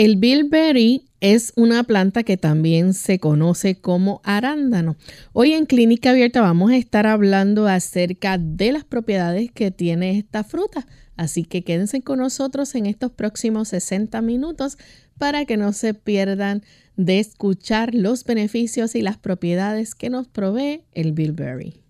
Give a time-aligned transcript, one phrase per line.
[0.00, 4.96] El bilberry es una planta que también se conoce como arándano.
[5.34, 10.42] Hoy en Clínica Abierta vamos a estar hablando acerca de las propiedades que tiene esta
[10.42, 10.86] fruta.
[11.18, 14.78] Así que quédense con nosotros en estos próximos 60 minutos
[15.18, 16.62] para que no se pierdan
[16.96, 21.82] de escuchar los beneficios y las propiedades que nos provee el bilberry.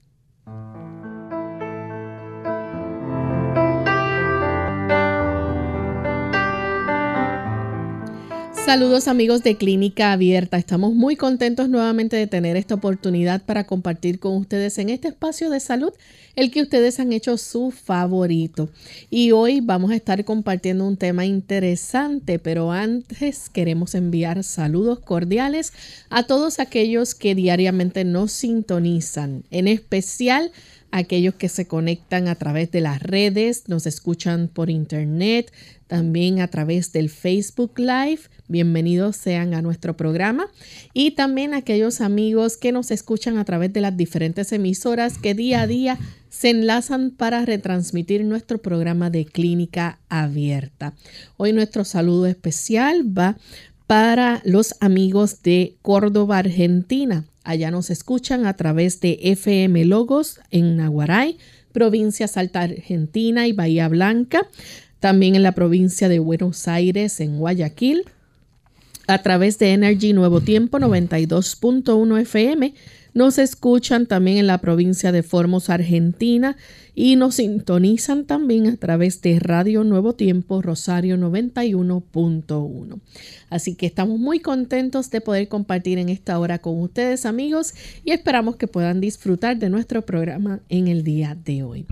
[8.70, 10.56] Saludos amigos de Clínica Abierta.
[10.56, 15.50] Estamos muy contentos nuevamente de tener esta oportunidad para compartir con ustedes en este espacio
[15.50, 15.92] de salud
[16.36, 18.68] el que ustedes han hecho su favorito.
[19.10, 25.72] Y hoy vamos a estar compartiendo un tema interesante, pero antes queremos enviar saludos cordiales
[26.08, 30.52] a todos aquellos que diariamente nos sintonizan, en especial
[30.92, 35.52] aquellos que se conectan a través de las redes, nos escuchan por internet,
[35.86, 38.20] también a través del Facebook Live.
[38.48, 40.46] Bienvenidos sean a nuestro programa.
[40.92, 45.62] Y también aquellos amigos que nos escuchan a través de las diferentes emisoras que día
[45.62, 50.94] a día se enlazan para retransmitir nuestro programa de clínica abierta.
[51.36, 53.36] Hoy nuestro saludo especial va
[53.90, 57.24] para los amigos de Córdoba, Argentina.
[57.42, 61.38] Allá nos escuchan a través de FM Logos en Naguaray,
[61.72, 64.46] provincia Salta Argentina y Bahía Blanca
[65.00, 68.04] también en la provincia de Buenos Aires, en Guayaquil,
[69.08, 72.72] a través de Energy Nuevo Tiempo 92.1 FM.
[73.12, 76.56] Nos escuchan también en la provincia de Formos, Argentina,
[76.94, 83.00] y nos sintonizan también a través de Radio Nuevo Tiempo Rosario 91.1.
[83.48, 88.12] Así que estamos muy contentos de poder compartir en esta hora con ustedes, amigos, y
[88.12, 91.86] esperamos que puedan disfrutar de nuestro programa en el día de hoy.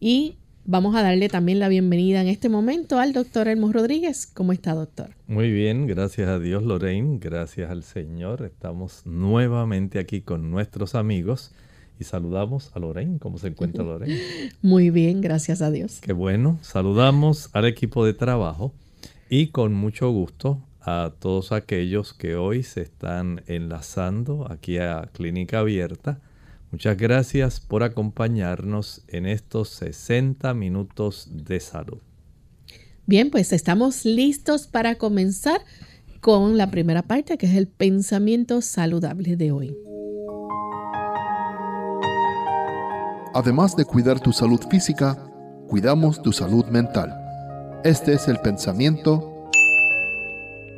[0.00, 0.36] Y
[0.68, 4.26] Vamos a darle también la bienvenida en este momento al doctor Elmo Rodríguez.
[4.26, 5.10] ¿Cómo está, doctor?
[5.28, 7.20] Muy bien, gracias a Dios, Lorraine.
[7.20, 8.42] Gracias al Señor.
[8.42, 11.52] Estamos nuevamente aquí con nuestros amigos
[12.00, 13.20] y saludamos a Lorraine.
[13.20, 14.20] ¿Cómo se encuentra Lorraine?
[14.60, 16.00] Muy bien, gracias a Dios.
[16.00, 16.58] Qué bueno.
[16.62, 18.74] Saludamos al equipo de trabajo
[19.30, 25.60] y con mucho gusto a todos aquellos que hoy se están enlazando aquí a Clínica
[25.60, 26.18] Abierta
[26.70, 31.98] Muchas gracias por acompañarnos en estos 60 minutos de salud.
[33.06, 35.60] Bien, pues estamos listos para comenzar
[36.20, 39.76] con la primera parte, que es el pensamiento saludable de hoy.
[43.32, 45.14] Además de cuidar tu salud física,
[45.68, 47.14] cuidamos tu salud mental.
[47.84, 49.50] Este es el pensamiento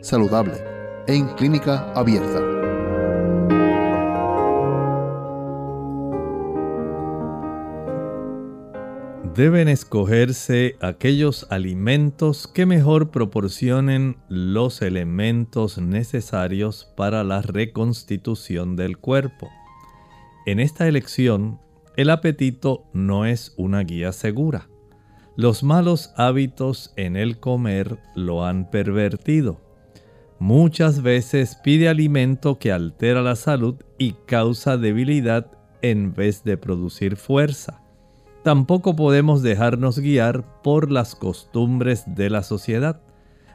[0.03, 0.55] saludable
[1.07, 2.48] en clínica abierta.
[9.39, 19.49] Deben escogerse aquellos alimentos que mejor proporcionen los elementos necesarios para la reconstitución del cuerpo.
[20.45, 21.61] En esta elección,
[21.97, 24.69] el apetito no es una guía segura.
[25.37, 29.61] Los malos hábitos en el comer lo han pervertido.
[30.41, 35.47] Muchas veces pide alimento que altera la salud y causa debilidad
[35.81, 37.85] en vez de producir fuerza
[38.43, 43.01] tampoco podemos dejarnos guiar por las costumbres de la sociedad.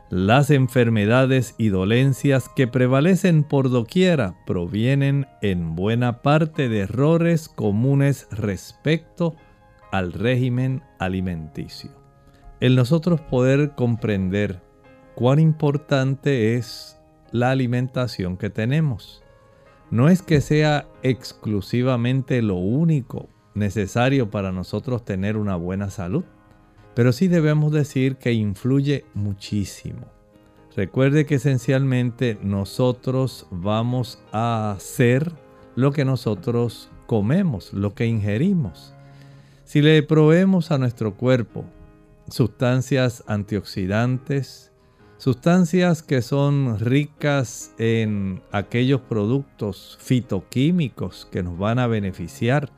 [0.09, 8.27] Las enfermedades y dolencias que prevalecen por doquiera provienen en buena parte de errores comunes
[8.29, 9.35] respecto
[9.91, 11.91] al régimen alimenticio.
[12.59, 14.61] El nosotros poder comprender
[15.15, 16.99] cuán importante es
[17.31, 19.23] la alimentación que tenemos.
[19.89, 26.23] No es que sea exclusivamente lo único necesario para nosotros tener una buena salud,
[26.95, 30.07] pero sí debemos decir que influye muchísimo.
[30.75, 35.31] Recuerde que esencialmente nosotros vamos a hacer
[35.75, 38.93] lo que nosotros comemos, lo que ingerimos.
[39.65, 41.65] Si le proveemos a nuestro cuerpo
[42.29, 44.71] sustancias antioxidantes,
[45.17, 52.71] sustancias que son ricas en aquellos productos fitoquímicos que nos van a beneficiar,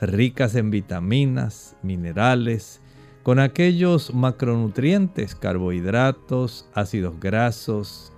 [0.00, 2.80] ricas en vitaminas, minerales,
[3.22, 8.12] con aquellos macronutrientes, carbohidratos, ácidos grasos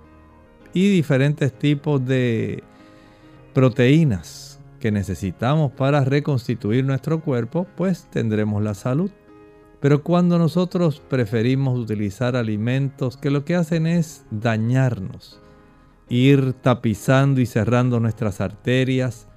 [0.73, 2.61] y diferentes tipos de
[3.53, 9.09] proteínas que necesitamos para reconstituir nuestro cuerpo, pues tendremos la salud.
[9.79, 15.41] Pero cuando nosotros preferimos utilizar alimentos que lo que hacen es dañarnos,
[16.09, 19.27] ir tapizando y cerrando nuestras arterias,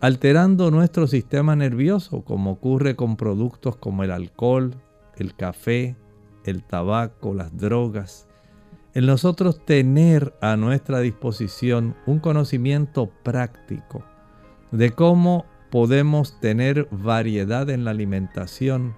[0.00, 4.74] alterando nuestro sistema nervioso, como ocurre con productos como el alcohol,
[5.16, 5.96] el café,
[6.44, 8.28] el tabaco, las drogas.
[8.94, 14.04] En nosotros tener a nuestra disposición un conocimiento práctico
[14.72, 18.94] de cómo podemos tener variedad en la alimentación,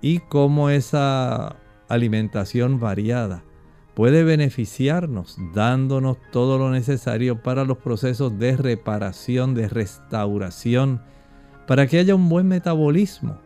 [0.00, 1.56] y cómo esa
[1.88, 3.44] alimentación variada
[4.00, 11.02] puede beneficiarnos dándonos todo lo necesario para los procesos de reparación, de restauración,
[11.66, 13.36] para que haya un buen metabolismo,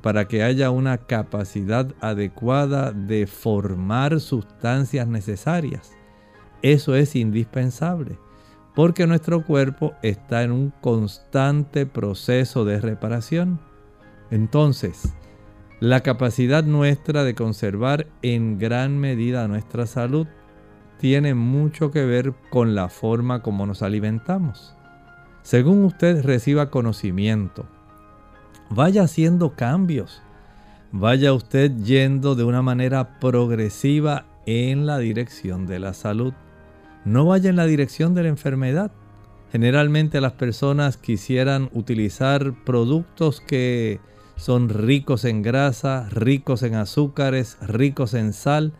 [0.00, 5.92] para que haya una capacidad adecuada de formar sustancias necesarias.
[6.62, 8.18] Eso es indispensable,
[8.74, 13.60] porque nuestro cuerpo está en un constante proceso de reparación.
[14.30, 15.12] Entonces,
[15.80, 20.26] la capacidad nuestra de conservar en gran medida nuestra salud
[20.98, 24.74] tiene mucho que ver con la forma como nos alimentamos.
[25.42, 27.66] Según usted reciba conocimiento,
[28.70, 30.20] vaya haciendo cambios.
[30.90, 36.32] Vaya usted yendo de una manera progresiva en la dirección de la salud.
[37.04, 38.90] No vaya en la dirección de la enfermedad.
[39.52, 44.00] Generalmente las personas quisieran utilizar productos que
[44.38, 48.72] son ricos en grasa, ricos en azúcares, ricos en sal,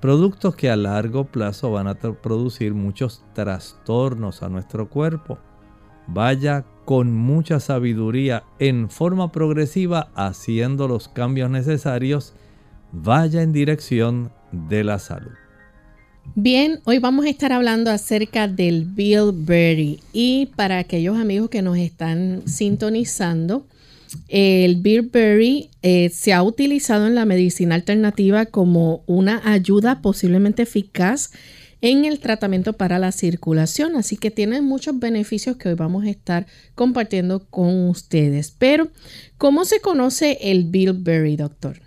[0.00, 5.38] productos que a largo plazo van a producir muchos trastornos a nuestro cuerpo.
[6.06, 12.34] Vaya con mucha sabiduría en forma progresiva haciendo los cambios necesarios,
[12.92, 15.32] vaya en dirección de la salud.
[16.34, 21.76] Bien, hoy vamos a estar hablando acerca del bilberry y para aquellos amigos que nos
[21.78, 23.66] están sintonizando,
[24.28, 31.30] el bilberry eh, se ha utilizado en la medicina alternativa como una ayuda posiblemente eficaz
[31.80, 36.10] en el tratamiento para la circulación, así que tiene muchos beneficios que hoy vamos a
[36.10, 38.50] estar compartiendo con ustedes.
[38.50, 38.88] Pero,
[39.38, 41.80] ¿cómo se conoce el bilberry, doctor?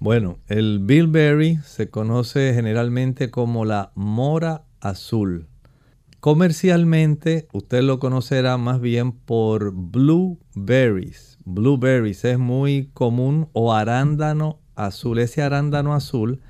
[0.00, 5.46] Bueno, el bilberry se conoce generalmente como la mora azul.
[6.20, 15.18] Comercialmente, usted lo conocerá más bien por blueberries blueberries es muy común o arándano azul.
[15.18, 16.40] Ese arándano azul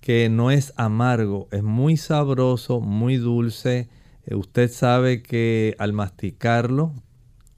[0.00, 3.88] que no es amargo, es muy sabroso, muy dulce.
[4.24, 6.92] Eh, usted sabe que al masticarlo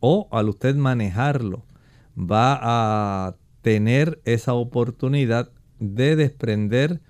[0.00, 1.66] o al usted manejarlo
[2.18, 7.02] va a tener esa oportunidad de desprender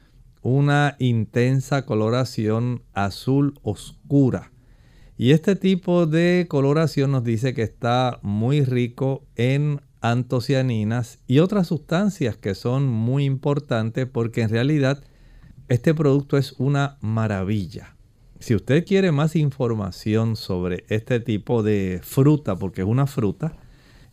[0.43, 4.51] una intensa coloración azul oscura.
[5.21, 11.67] Y este tipo de coloración nos dice que está muy rico en antocianinas y otras
[11.67, 15.03] sustancias que son muy importantes porque en realidad
[15.67, 17.97] este producto es una maravilla.
[18.39, 23.57] Si usted quiere más información sobre este tipo de fruta, porque es una fruta,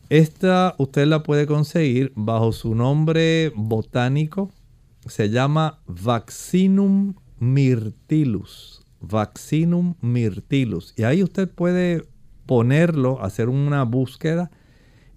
[0.10, 4.52] esta usted la puede conseguir bajo su nombre botánico.
[5.06, 8.75] Se llama Vaccinum myrtillus.
[9.08, 10.94] Vaccinum myrtillus.
[10.98, 12.06] Y ahí usted puede
[12.46, 14.52] ponerlo, hacer una búsqueda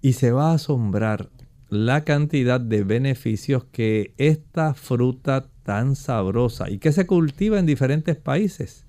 [0.01, 1.29] y se va a asombrar
[1.69, 8.15] la cantidad de beneficios que esta fruta tan sabrosa y que se cultiva en diferentes
[8.15, 8.85] países,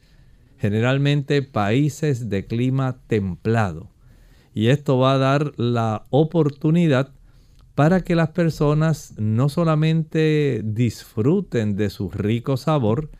[0.57, 3.91] generalmente países de clima templado.
[4.55, 7.13] Y esto va a dar la oportunidad
[7.75, 13.11] para que las personas no solamente disfruten de su rico sabor,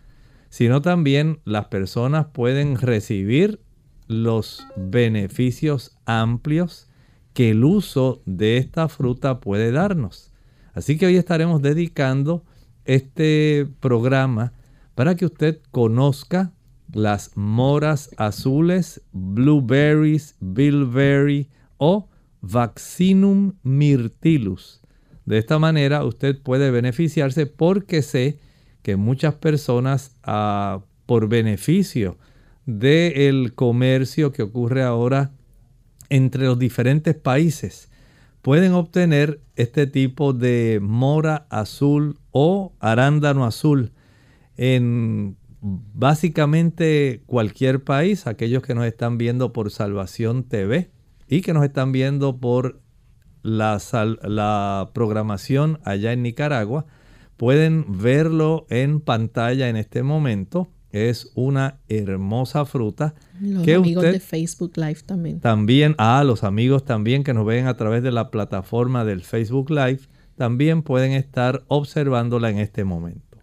[0.51, 3.61] sino también las personas pueden recibir
[4.09, 6.89] los beneficios amplios
[7.33, 10.33] que el uso de esta fruta puede darnos.
[10.75, 12.45] Así que hoy estaremos dedicando
[12.85, 14.53] este programa
[14.97, 16.53] para que usted conozca
[16.93, 22.09] las moras azules, blueberries, bilberry o
[22.41, 24.81] vaccinum myrtillus.
[25.25, 28.41] De esta manera usted puede beneficiarse porque sé
[28.83, 32.19] que muchas personas ah, por beneficio
[32.67, 35.33] del comercio que ocurre ahora
[36.09, 37.91] entre los diferentes países
[38.43, 43.93] pueden obtener este tipo de mora azul o arándano azul
[44.57, 50.91] en básicamente cualquier país, aquellos que nos están viendo por Salvación TV
[51.29, 52.81] y que nos están viendo por
[53.43, 53.79] la,
[54.23, 56.87] la programación allá en Nicaragua,
[57.41, 60.69] pueden verlo en pantalla en este momento.
[60.93, 63.15] Es una hermosa fruta.
[63.41, 65.41] Los amigos de Facebook Live también.
[65.41, 69.71] También, a los amigos también que nos ven a través de la plataforma del Facebook
[69.71, 70.01] Live,
[70.37, 73.39] también pueden estar observándola en este momento.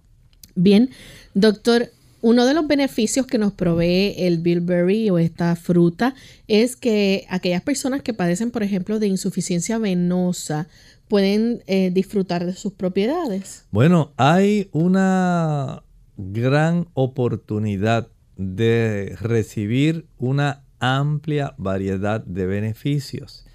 [0.53, 0.91] Bien,
[1.33, 1.89] doctor,
[2.21, 6.13] uno de los beneficios que nos provee el bilberry o esta fruta
[6.47, 10.67] es que aquellas personas que padecen, por ejemplo, de insuficiencia venosa
[11.07, 13.65] pueden eh, disfrutar de sus propiedades.
[13.71, 15.83] Bueno, hay una
[16.17, 23.45] gran oportunidad de recibir una amplia variedad de beneficios.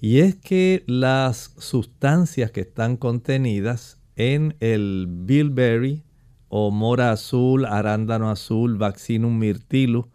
[0.00, 6.02] Y es que las sustancias que están contenidas en el bilberry
[6.48, 10.06] o mora azul, arándano azul, vaccinum myrtilus,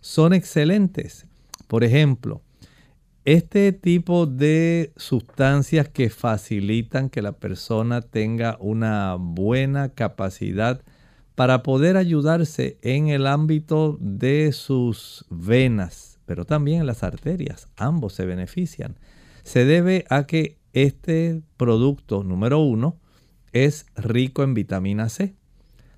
[0.00, 1.26] son excelentes.
[1.66, 2.42] Por ejemplo,
[3.28, 10.80] este tipo de sustancias que facilitan que la persona tenga una buena capacidad
[11.34, 18.14] para poder ayudarse en el ámbito de sus venas, pero también en las arterias, ambos
[18.14, 18.98] se benefician.
[19.42, 22.98] Se debe a que este producto número uno
[23.52, 25.34] es rico en vitamina C.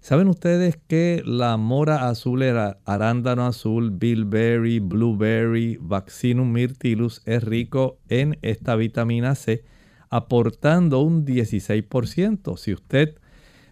[0.01, 8.39] ¿Saben ustedes que la mora azul, arándano azul, bilberry, blueberry, vaccinum myrtillus es rico en
[8.41, 9.63] esta vitamina C,
[10.09, 12.57] aportando un 16%?
[12.57, 13.19] Si usted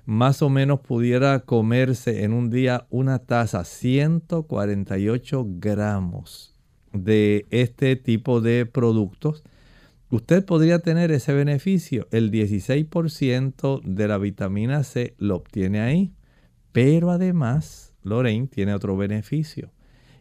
[0.05, 6.55] más o menos pudiera comerse en un día una taza, 148 gramos
[6.93, 9.45] de este tipo de productos,
[10.11, 12.07] usted podría tener ese beneficio.
[12.11, 16.13] El 16% de la vitamina C lo obtiene ahí.
[16.81, 19.73] Pero además, Lorraine tiene otro beneficio.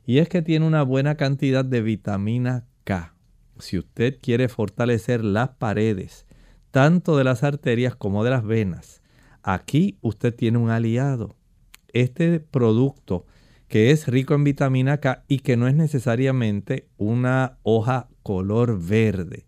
[0.08, 3.14] Y es que tiene una buena cantidad de vitamina K.
[3.60, 6.26] Si usted quiere fortalecer las paredes,
[6.72, 9.04] tanto de las arterias como de las venas,
[9.44, 11.36] aquí usted tiene un aliado.
[11.90, 13.28] Este producto
[13.68, 19.46] que es rico en vitamina K y que no es necesariamente una hoja color verde,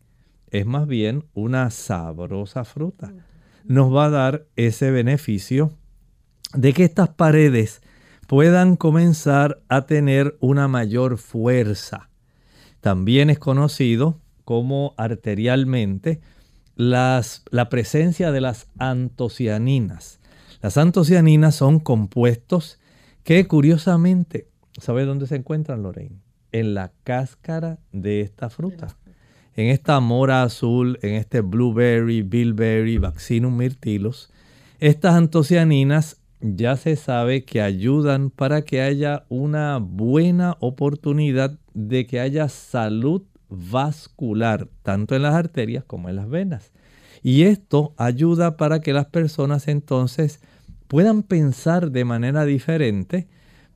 [0.51, 3.11] es más bien una sabrosa fruta.
[3.65, 5.73] Nos va a dar ese beneficio
[6.53, 7.81] de que estas paredes
[8.27, 12.09] puedan comenzar a tener una mayor fuerza.
[12.81, 16.21] También es conocido como arterialmente
[16.75, 20.19] las, la presencia de las antocianinas.
[20.61, 22.79] Las antocianinas son compuestos
[23.23, 24.47] que curiosamente,
[24.79, 26.21] ¿sabe dónde se encuentran, Lorraine?
[26.51, 28.97] En la cáscara de esta fruta.
[29.55, 34.31] En esta mora azul, en este blueberry, bilberry, vaccinum myrtillus,
[34.79, 42.19] estas antocianinas ya se sabe que ayudan para que haya una buena oportunidad de que
[42.19, 46.71] haya salud vascular, tanto en las arterias como en las venas.
[47.23, 50.39] Y esto ayuda para que las personas entonces
[50.87, 53.27] puedan pensar de manera diferente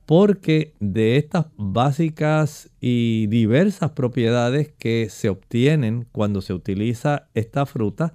[0.06, 8.12] porque de estas básicas y diversas propiedades que se obtienen cuando se utiliza esta fruta,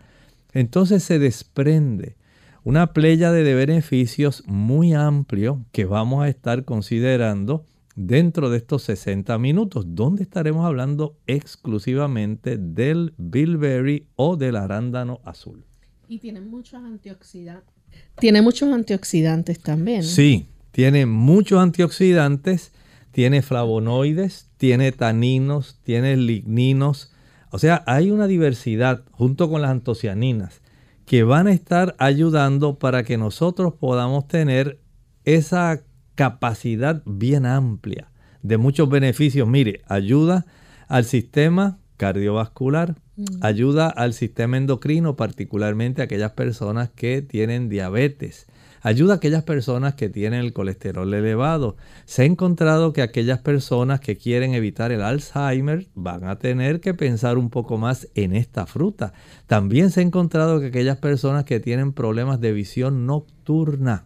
[0.53, 2.18] entonces se desprende
[2.63, 9.37] una playa de beneficios muy amplio que vamos a estar considerando dentro de estos 60
[9.39, 15.65] minutos, donde estaremos hablando exclusivamente del bilberry o del arándano azul.
[16.07, 17.73] Y tiene muchos antioxidantes.
[18.19, 20.03] Tiene muchos antioxidantes también.
[20.03, 22.71] Sí, tiene muchos antioxidantes,
[23.11, 27.11] tiene flavonoides, tiene taninos, tiene ligninos.
[27.51, 30.61] O sea, hay una diversidad junto con las antocianinas
[31.09, 34.79] que van a estar ayudando para que nosotros podamos tener
[35.25, 35.81] esa
[36.13, 38.11] capacidad bien amplia
[38.43, 39.47] de muchos beneficios.
[39.47, 40.45] Mire, ayuda
[40.87, 43.23] al sistema cardiovascular, mm.
[43.41, 48.45] ayuda al sistema endocrino, particularmente a aquellas personas que tienen diabetes,
[48.81, 51.77] ayuda a aquellas personas que tienen el colesterol elevado.
[52.05, 56.93] Se ha encontrado que aquellas personas que quieren evitar el Alzheimer van a tener que
[56.93, 59.13] pensar un poco más en esta fruta.
[59.47, 64.05] También se ha encontrado que aquellas personas que tienen problemas de visión nocturna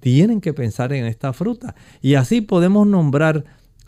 [0.00, 1.74] tienen que pensar en esta fruta.
[2.00, 3.44] Y así podemos nombrar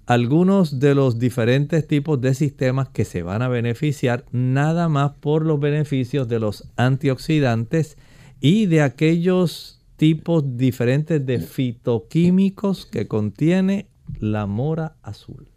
[0.07, 5.47] algunos de los diferentes tipos de sistemas que se van a beneficiar nada más por
[5.47, 7.97] los beneficios de los antioxidantes
[8.41, 13.87] y de aquellos tipos diferentes de fitoquímicos que contiene
[14.21, 15.49] la mora azul.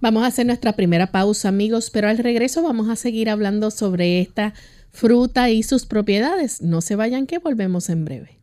[0.00, 4.22] Vamos a hacer nuestra primera pausa, amigos, pero al regreso vamos a seguir hablando sobre
[4.22, 4.54] esta
[4.92, 6.62] fruta y sus propiedades.
[6.62, 8.40] No se vayan que volvemos en breve.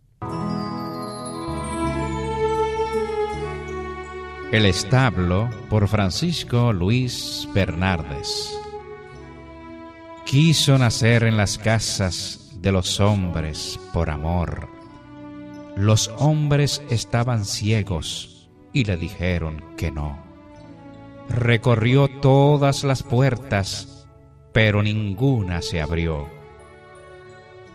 [4.52, 8.56] El establo por Francisco Luis Bernardes.
[10.28, 14.83] quiso nacer en las casas de los hombres por amor.
[15.76, 20.20] Los hombres estaban ciegos y le dijeron que no.
[21.30, 24.08] Recorrió todas las puertas,
[24.52, 26.28] pero ninguna se abrió.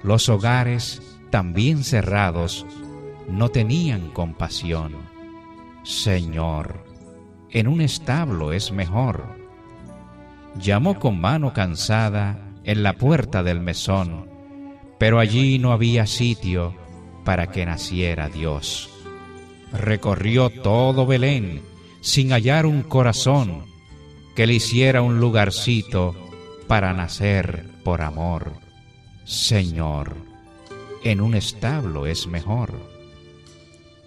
[0.04, 2.64] Los hogares, también cerrados,
[3.28, 4.94] no tenían compasión.
[5.82, 6.84] Señor,
[7.50, 9.24] en un establo es mejor.
[10.54, 14.28] Llamó con mano cansada en la puerta del mesón,
[14.98, 16.74] pero allí no había sitio
[17.28, 18.88] para que naciera Dios.
[19.70, 21.60] Recorrió todo Belén
[22.00, 23.66] sin hallar un corazón
[24.34, 26.16] que le hiciera un lugarcito
[26.68, 28.54] para nacer por amor.
[29.26, 30.16] Señor,
[31.04, 32.72] en un establo es mejor.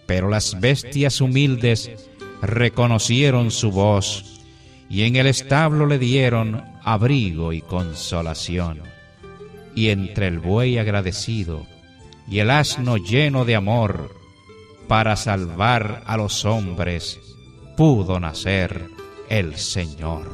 [0.08, 1.92] Pero las bestias humildes
[2.42, 4.42] reconocieron su voz
[4.90, 8.82] y en el establo le dieron abrigo y consolación.
[9.76, 11.68] Y entre el buey agradecido
[12.32, 14.16] y el asno lleno de amor,
[14.88, 17.20] para salvar a los hombres,
[17.76, 18.90] pudo nacer
[19.28, 20.34] el Señor.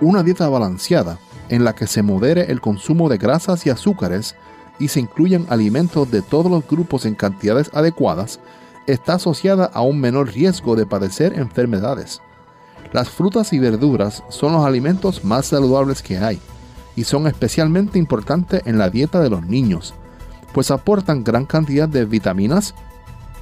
[0.00, 1.18] Una dieta balanceada
[1.50, 4.34] en la que se modere el consumo de grasas y azúcares
[4.78, 8.40] y se incluyan alimentos de todos los grupos en cantidades adecuadas
[8.86, 12.20] está asociada a un menor riesgo de padecer enfermedades.
[12.92, 16.40] Las frutas y verduras son los alimentos más saludables que hay
[16.96, 19.94] y son especialmente importantes en la dieta de los niños,
[20.52, 22.74] pues aportan gran cantidad de vitaminas,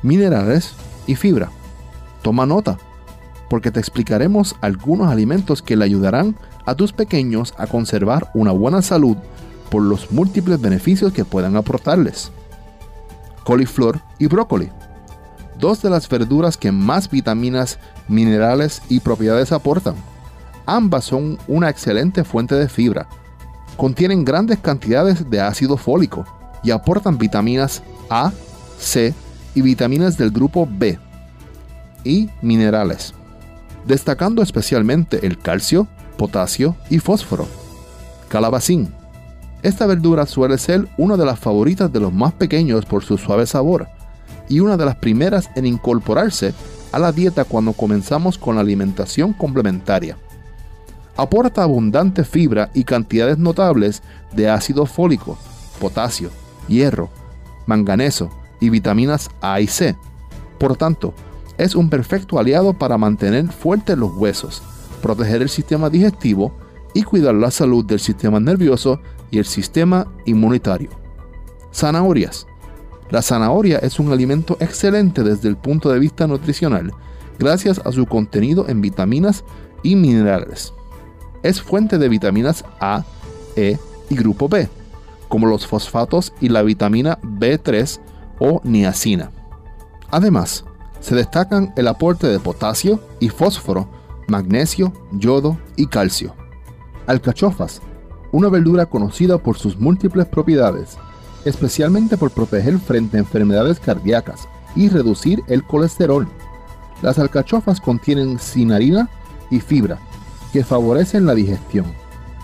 [0.02, 0.72] minerales
[1.06, 1.50] y fibra.
[2.22, 2.78] Toma nota,
[3.50, 8.80] porque te explicaremos algunos alimentos que le ayudarán a tus pequeños a conservar una buena
[8.80, 9.16] salud
[9.72, 12.30] por los múltiples beneficios que puedan aportarles.
[13.42, 14.70] Coliflor y brócoli
[15.62, 19.94] dos de las verduras que más vitaminas, minerales y propiedades aportan.
[20.66, 23.08] Ambas son una excelente fuente de fibra.
[23.76, 26.26] Contienen grandes cantidades de ácido fólico
[26.64, 28.32] y aportan vitaminas A,
[28.78, 29.14] C
[29.54, 30.98] y vitaminas del grupo B
[32.04, 33.14] y minerales,
[33.86, 37.46] destacando especialmente el calcio, potasio y fósforo.
[38.28, 39.01] Calabacín.
[39.62, 43.46] Esta verdura suele ser una de las favoritas de los más pequeños por su suave
[43.46, 43.86] sabor
[44.48, 46.52] y una de las primeras en incorporarse
[46.90, 50.18] a la dieta cuando comenzamos con la alimentación complementaria.
[51.16, 55.38] Aporta abundante fibra y cantidades notables de ácido fólico,
[55.78, 56.30] potasio,
[56.68, 57.08] hierro,
[57.66, 59.96] manganeso y vitaminas A y C.
[60.58, 61.14] Por tanto,
[61.56, 64.62] es un perfecto aliado para mantener fuertes los huesos,
[65.02, 66.52] proteger el sistema digestivo
[66.94, 69.00] y cuidar la salud del sistema nervioso
[69.32, 70.90] y el sistema inmunitario.
[71.74, 72.46] Zanahorias.
[73.10, 76.92] La zanahoria es un alimento excelente desde el punto de vista nutricional,
[77.38, 79.42] gracias a su contenido en vitaminas
[79.82, 80.72] y minerales.
[81.42, 83.04] Es fuente de vitaminas A,
[83.56, 84.68] E y grupo B,
[85.28, 88.00] como los fosfatos y la vitamina B3
[88.38, 89.30] o niacina.
[90.10, 90.64] Además,
[91.00, 93.88] se destacan el aporte de potasio y fósforo,
[94.28, 96.34] magnesio, yodo y calcio.
[97.06, 97.82] Alcachofas,
[98.32, 100.96] una verdura conocida por sus múltiples propiedades,
[101.44, 106.26] especialmente por proteger frente a enfermedades cardíacas y reducir el colesterol.
[107.02, 109.08] Las alcachofas contienen cinarina
[109.50, 109.98] y fibra,
[110.52, 111.86] que favorecen la digestión,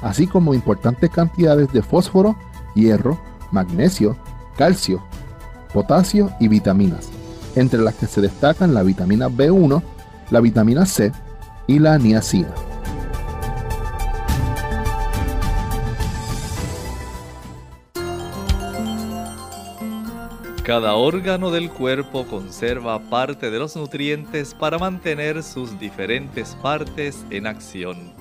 [0.02, 2.36] así como importantes cantidades de fósforo,
[2.74, 3.18] hierro,
[3.50, 4.16] magnesio,
[4.56, 5.02] calcio,
[5.72, 7.08] potasio y vitaminas,
[7.56, 9.82] entre las que se destacan la vitamina B1,
[10.30, 11.12] la vitamina C
[11.66, 12.67] y la niacina.
[20.68, 27.46] Cada órgano del cuerpo conserva parte de los nutrientes para mantener sus diferentes partes en
[27.46, 28.12] acción.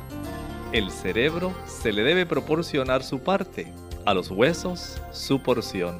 [0.71, 3.73] El cerebro se le debe proporcionar su parte,
[4.05, 5.99] a los huesos su porción.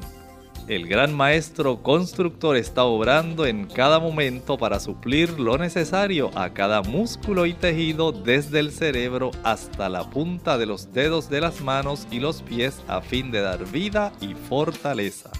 [0.68, 6.80] El gran maestro constructor está obrando en cada momento para suplir lo necesario a cada
[6.80, 12.08] músculo y tejido desde el cerebro hasta la punta de los dedos de las manos
[12.10, 15.30] y los pies a fin de dar vida y fortaleza.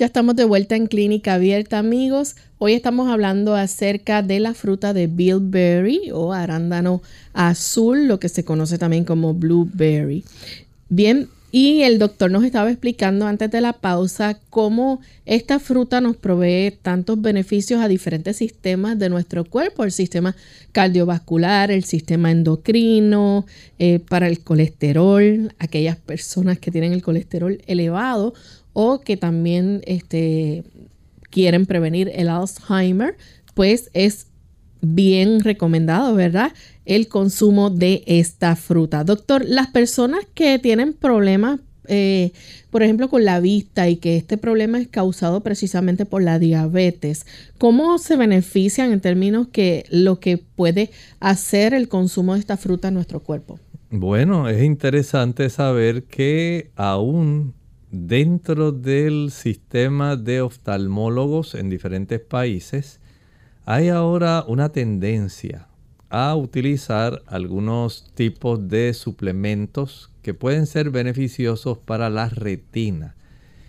[0.00, 2.34] Ya estamos de vuelta en Clínica Abierta, amigos.
[2.56, 7.02] Hoy estamos hablando acerca de la fruta de bilberry o arándano
[7.34, 10.24] azul, lo que se conoce también como blueberry.
[10.88, 16.16] Bien, Y el doctor nos estaba explicando antes de la pausa cómo esta fruta nos
[16.16, 20.36] provee tantos beneficios a diferentes sistemas de nuestro cuerpo, el sistema
[20.70, 23.46] cardiovascular, el sistema endocrino,
[23.80, 28.32] eh, para el colesterol, aquellas personas que tienen el colesterol elevado
[28.72, 30.62] o que también este,
[31.30, 33.16] quieren prevenir el Alzheimer,
[33.54, 34.28] pues es
[34.80, 36.52] bien recomendado, ¿verdad?
[36.84, 39.04] El consumo de esta fruta.
[39.04, 42.32] Doctor, las personas que tienen problemas, eh,
[42.70, 47.26] por ejemplo, con la vista y que este problema es causado precisamente por la diabetes,
[47.58, 50.90] ¿cómo se benefician en términos que lo que puede
[51.20, 53.58] hacer el consumo de esta fruta en nuestro cuerpo?
[53.90, 57.54] Bueno, es interesante saber que aún
[57.90, 62.99] dentro del sistema de oftalmólogos en diferentes países,
[63.72, 65.68] hay ahora una tendencia
[66.08, 73.14] a utilizar algunos tipos de suplementos que pueden ser beneficiosos para la retina.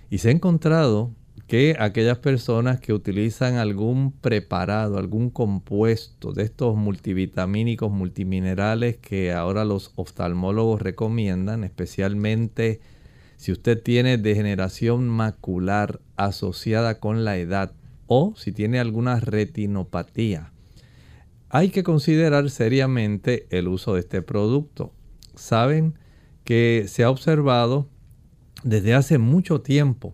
[0.10, 1.12] Y se ha encontrado
[1.46, 9.66] que aquellas personas que utilizan algún preparado, algún compuesto de estos multivitamínicos, multiminerales que ahora
[9.66, 12.82] los oftalmólogos recomiendan, especialmente
[13.38, 17.74] si usted tiene degeneración macular asociada con la edad
[18.14, 20.52] o si tiene alguna retinopatía,
[21.48, 24.92] hay que considerar seriamente el uso de este producto.
[25.34, 25.98] Saben
[26.44, 27.88] que se ha observado
[28.66, 30.14] desde hace mucho tiempo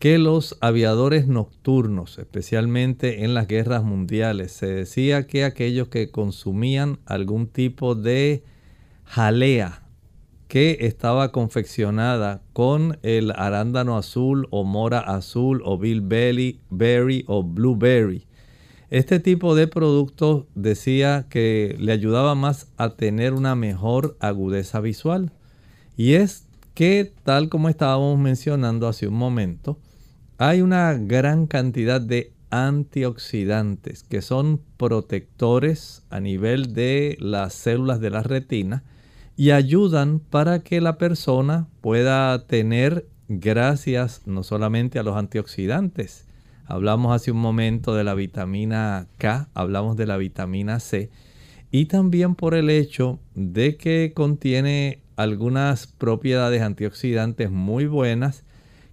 [0.00, 6.98] que los aviadores nocturnos, especialmente en las guerras mundiales, se decía que aquellos que consumían
[7.06, 8.42] algún tipo de
[9.04, 9.84] jalea
[10.50, 18.26] que estaba confeccionada con el arándano azul o mora azul o bilberry berry o blueberry.
[18.90, 25.30] Este tipo de productos decía que le ayudaba más a tener una mejor agudeza visual.
[25.96, 29.78] Y es que, tal como estábamos mencionando hace un momento,
[30.36, 38.10] hay una gran cantidad de antioxidantes que son protectores a nivel de las células de
[38.10, 38.82] la retina
[39.40, 46.26] y ayudan para que la persona pueda tener, gracias no solamente a los antioxidantes,
[46.66, 51.08] hablamos hace un momento de la vitamina K, hablamos de la vitamina C,
[51.70, 58.44] y también por el hecho de que contiene algunas propiedades antioxidantes muy buenas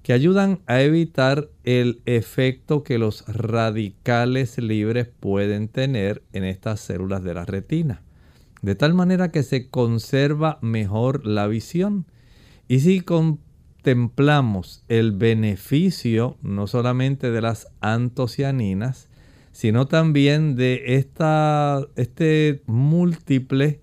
[0.02, 7.22] que ayudan a evitar el efecto que los radicales libres pueden tener en estas células
[7.22, 8.02] de la retina
[8.68, 12.06] de tal manera que se conserva mejor la visión.
[12.68, 19.08] Y si contemplamos el beneficio no solamente de las antocianinas,
[19.54, 23.80] sino también de esta, este múltiple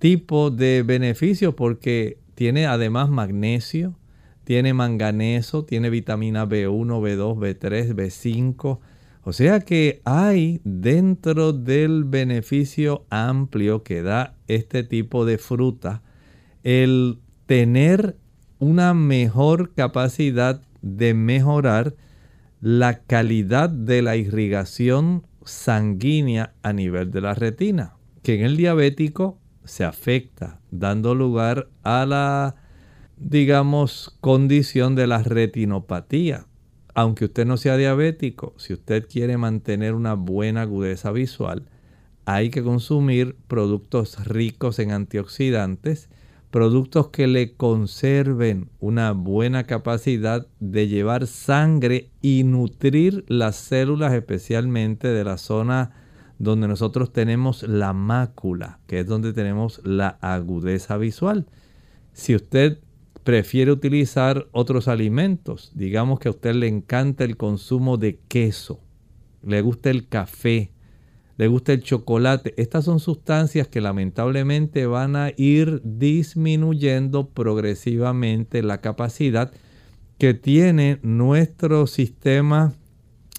[0.00, 3.94] tipo de beneficios porque tiene además magnesio,
[4.42, 8.80] tiene manganeso, tiene vitamina B1, B2, B3, B5,
[9.24, 16.02] o sea que hay dentro del beneficio amplio que da este tipo de fruta
[16.62, 18.16] el tener
[18.58, 21.94] una mejor capacidad de mejorar
[22.60, 29.38] la calidad de la irrigación sanguínea a nivel de la retina, que en el diabético
[29.64, 32.56] se afecta, dando lugar a la,
[33.16, 36.46] digamos, condición de la retinopatía
[36.94, 41.66] aunque usted no sea diabético, si usted quiere mantener una buena agudeza visual,
[42.24, 46.08] hay que consumir productos ricos en antioxidantes,
[46.50, 55.08] productos que le conserven una buena capacidad de llevar sangre y nutrir las células especialmente
[55.08, 55.90] de la zona
[56.38, 61.46] donde nosotros tenemos la mácula, que es donde tenemos la agudeza visual.
[62.12, 62.78] Si usted
[63.24, 65.72] prefiere utilizar otros alimentos.
[65.74, 68.80] Digamos que a usted le encanta el consumo de queso,
[69.42, 70.72] le gusta el café,
[71.36, 72.54] le gusta el chocolate.
[72.58, 79.52] Estas son sustancias que lamentablemente van a ir disminuyendo progresivamente la capacidad
[80.18, 82.74] que tiene nuestro sistema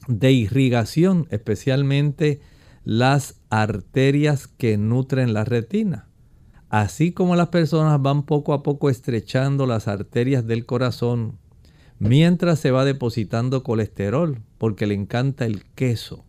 [0.08, 2.42] de irrigación, especialmente
[2.84, 6.10] las arterias que nutren la retina.
[6.70, 11.38] Así como las personas van poco a poco estrechando las arterias del corazón,
[12.00, 16.26] mientras se va depositando colesterol, porque le encanta el queso,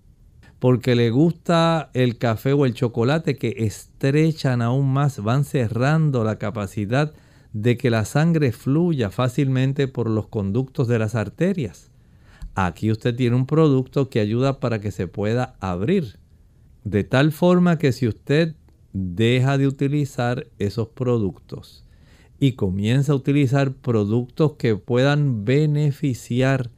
[0.58, 6.38] porque le gusta el café o el chocolate que estrechan aún más, van cerrando la
[6.38, 7.14] capacidad
[7.52, 11.90] de que la sangre fluya fácilmente por los conductos de las arterias.
[12.54, 16.18] Aquí usted tiene un producto que ayuda para que se pueda abrir.
[16.84, 18.54] De tal forma que si usted
[18.96, 21.84] deja de utilizar esos productos
[22.38, 26.70] y comienza a utilizar productos que puedan beneficiar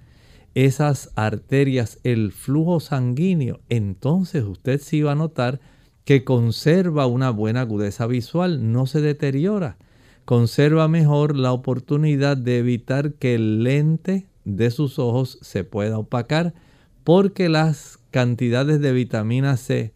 [0.55, 5.61] esas arterias, el flujo sanguíneo, entonces usted sí va a notar
[6.05, 9.77] que conserva una buena agudeza visual, no se deteriora,
[10.25, 16.55] conserva mejor la oportunidad de evitar que el lente de sus ojos se pueda opacar,
[17.05, 19.93] porque las cantidades de vitamina C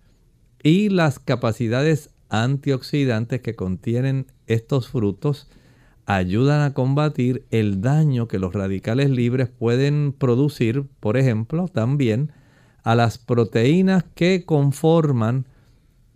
[0.62, 5.48] y las capacidades antioxidantes que contienen estos frutos
[6.06, 12.32] ayudan a combatir el daño que los radicales libres pueden producir, por ejemplo, también
[12.82, 15.46] a las proteínas que conforman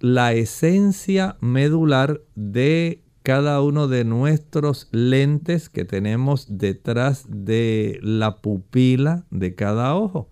[0.01, 9.27] la esencia medular de cada uno de nuestros lentes que tenemos detrás de la pupila
[9.31, 10.29] de cada ojo.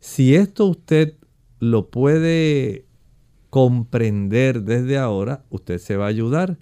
[0.00, 1.14] Si esto usted
[1.60, 2.86] lo puede
[3.52, 6.56] comprender desde ahora, usted se va a ayudar.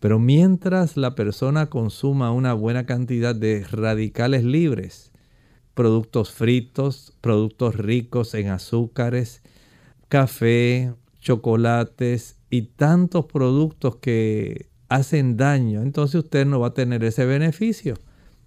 [0.00, 5.12] Pero mientras la persona consuma una buena cantidad de radicales libres,
[5.74, 9.40] productos fritos, productos ricos en azúcares,
[10.08, 17.24] café, chocolates y tantos productos que hacen daño, entonces usted no va a tener ese
[17.24, 17.94] beneficio.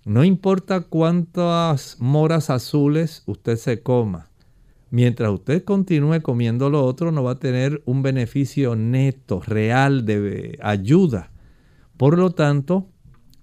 [0.03, 4.28] No importa cuántas moras azules usted se coma,
[4.91, 10.57] Mientras usted continúe comiendo lo otro, no va a tener un beneficio neto, real, de
[10.61, 11.31] ayuda.
[11.97, 12.87] Por lo tanto,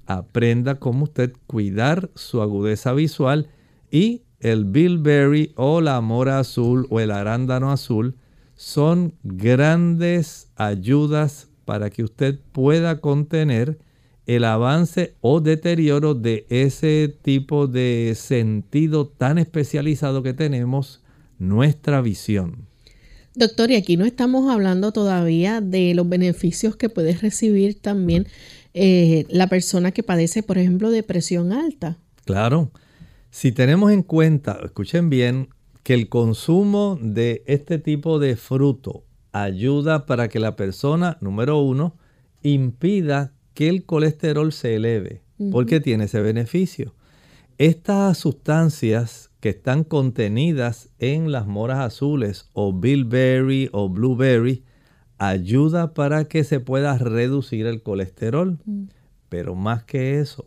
[0.06, 3.48] aprenda cómo usted cuidar su agudeza visual
[3.90, 8.16] y el bilberry o la mora azul o el arándano azul
[8.54, 13.78] son grandes ayudas para que usted pueda contener
[14.26, 21.02] el avance o deterioro de ese tipo de sentido tan especializado que tenemos
[21.38, 22.66] nuestra visión.
[23.34, 28.26] Doctor, y aquí no estamos hablando todavía de los beneficios que puede recibir también
[28.72, 31.98] eh, la persona que padece, por ejemplo, de presión alta.
[32.24, 32.70] Claro.
[33.30, 35.48] Si tenemos en cuenta, escuchen bien,
[35.82, 41.96] que el consumo de este tipo de fruto ayuda para que la persona, número uno,
[42.42, 45.22] impida que el colesterol se eleve,
[45.52, 46.94] porque tiene ese beneficio.
[47.58, 54.64] Estas sustancias que están contenidas en las moras azules o bilberry o blueberry
[55.18, 58.58] ayuda para que se pueda reducir el colesterol.
[58.64, 58.84] Mm.
[59.28, 60.46] Pero más que eso,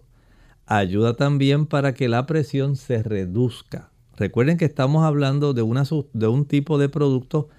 [0.65, 3.91] ayuda también para que la presión se reduzca.
[4.15, 7.49] Recuerden que estamos hablando de, una, de un tipo de producto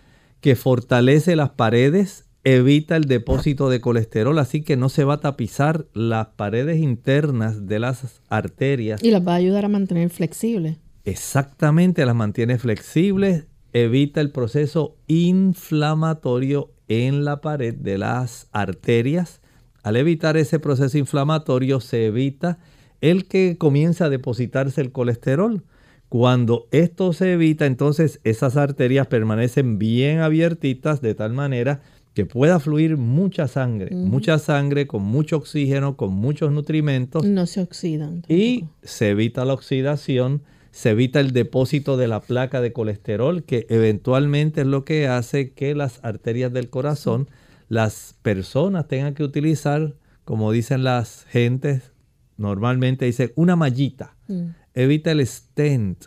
[0.41, 5.21] que fortalece las paredes, evita el depósito de colesterol, así que no se va a
[5.21, 9.03] tapizar las paredes internas de las arterias.
[9.03, 14.97] Y las va a ayudar a mantener flexibles exactamente las mantiene flexibles, evita el proceso
[15.07, 19.41] inflamatorio en la pared de las arterias.
[19.83, 22.59] Al evitar ese proceso inflamatorio se evita
[23.01, 25.65] el que comienza a depositarse el colesterol.
[26.09, 31.81] Cuando esto se evita, entonces esas arterias permanecen bien abiertitas de tal manera
[32.15, 37.25] que pueda fluir mucha sangre, mucha sangre con mucho oxígeno, con muchos nutrimentos.
[37.25, 38.25] No se oxidan.
[38.29, 43.67] Y se evita la oxidación se evita el depósito de la placa de colesterol, que
[43.69, 47.29] eventualmente es lo que hace que las arterias del corazón,
[47.69, 51.93] las personas tengan que utilizar, como dicen las gentes,
[52.37, 54.17] normalmente dicen una mallita.
[54.29, 54.51] Mm.
[54.75, 56.05] Evita el stent,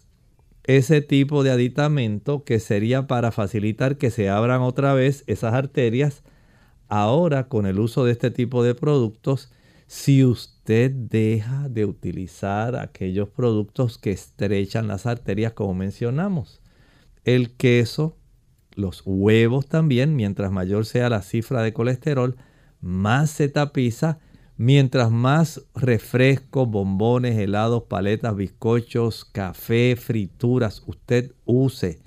[0.64, 6.24] ese tipo de aditamento que sería para facilitar que se abran otra vez esas arterias.
[6.88, 9.52] Ahora, con el uso de este tipo de productos,
[9.88, 16.62] si usted deja de utilizar aquellos productos que estrechan las arterias como mencionamos.
[17.26, 18.18] El queso,
[18.76, 22.38] los huevos también, mientras mayor sea la cifra de colesterol,
[22.82, 24.20] más se tapiza,
[24.58, 32.00] mientras más refrescos, bombones, helados, paletas, bizcochos, café, frituras usted use,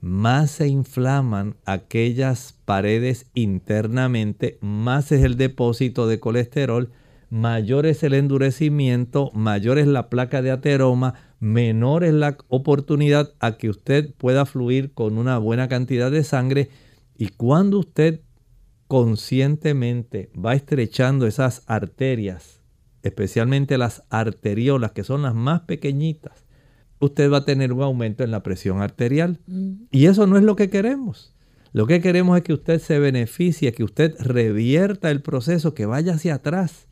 [0.00, 6.92] más se inflaman aquellas paredes internamente, más es el depósito de colesterol,
[7.30, 13.56] mayor es el endurecimiento, mayor es la placa de ateroma, menor es la oportunidad a
[13.56, 16.70] que usted pueda fluir con una buena cantidad de sangre.
[17.16, 18.22] Y cuando usted
[18.86, 22.60] conscientemente va estrechando esas arterias,
[23.02, 26.46] especialmente las arteriolas, que son las más pequeñitas,
[26.98, 29.40] usted va a tener un aumento en la presión arterial.
[29.46, 29.72] Mm.
[29.90, 31.34] Y eso no es lo que queremos.
[31.72, 36.14] Lo que queremos es que usted se beneficie, que usted revierta el proceso, que vaya
[36.14, 36.87] hacia atrás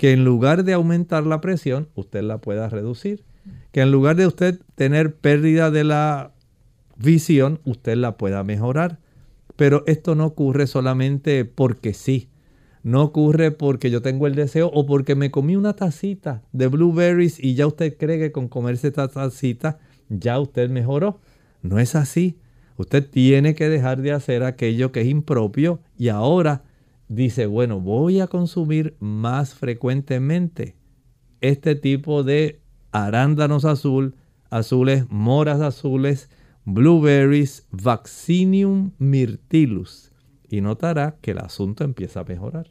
[0.00, 3.22] que en lugar de aumentar la presión, usted la pueda reducir.
[3.70, 6.32] Que en lugar de usted tener pérdida de la
[6.96, 8.98] visión, usted la pueda mejorar.
[9.56, 12.30] Pero esto no ocurre solamente porque sí.
[12.82, 17.38] no ocurre porque yo tengo el deseo o porque me comí una tacita de blueberries
[17.38, 21.20] y ya usted cree que con comerse esta tacita ya usted mejoró.
[21.60, 22.38] No es así.
[22.78, 26.64] Usted tiene que dejar de hacer aquello que es impropio y ahora
[27.10, 30.76] dice, bueno, voy a consumir más frecuentemente
[31.40, 32.60] este tipo de
[32.92, 34.14] arándanos azul,
[34.48, 36.30] azules, moras azules,
[36.64, 40.12] blueberries, vaccinium myrtillus.
[40.48, 42.70] Y notará que el asunto empieza a mejorar.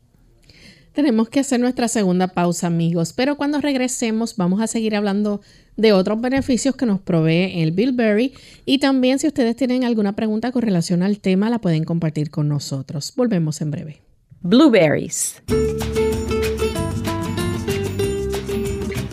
[0.93, 5.41] Tenemos que hacer nuestra segunda pausa, amigos, pero cuando regresemos vamos a seguir hablando
[5.77, 8.33] de otros beneficios que nos provee el Bilberry
[8.65, 12.47] y también si ustedes tienen alguna pregunta con relación al tema la pueden compartir con
[12.47, 13.13] nosotros.
[13.15, 14.08] Volvemos en breve.
[14.41, 15.43] Blueberries.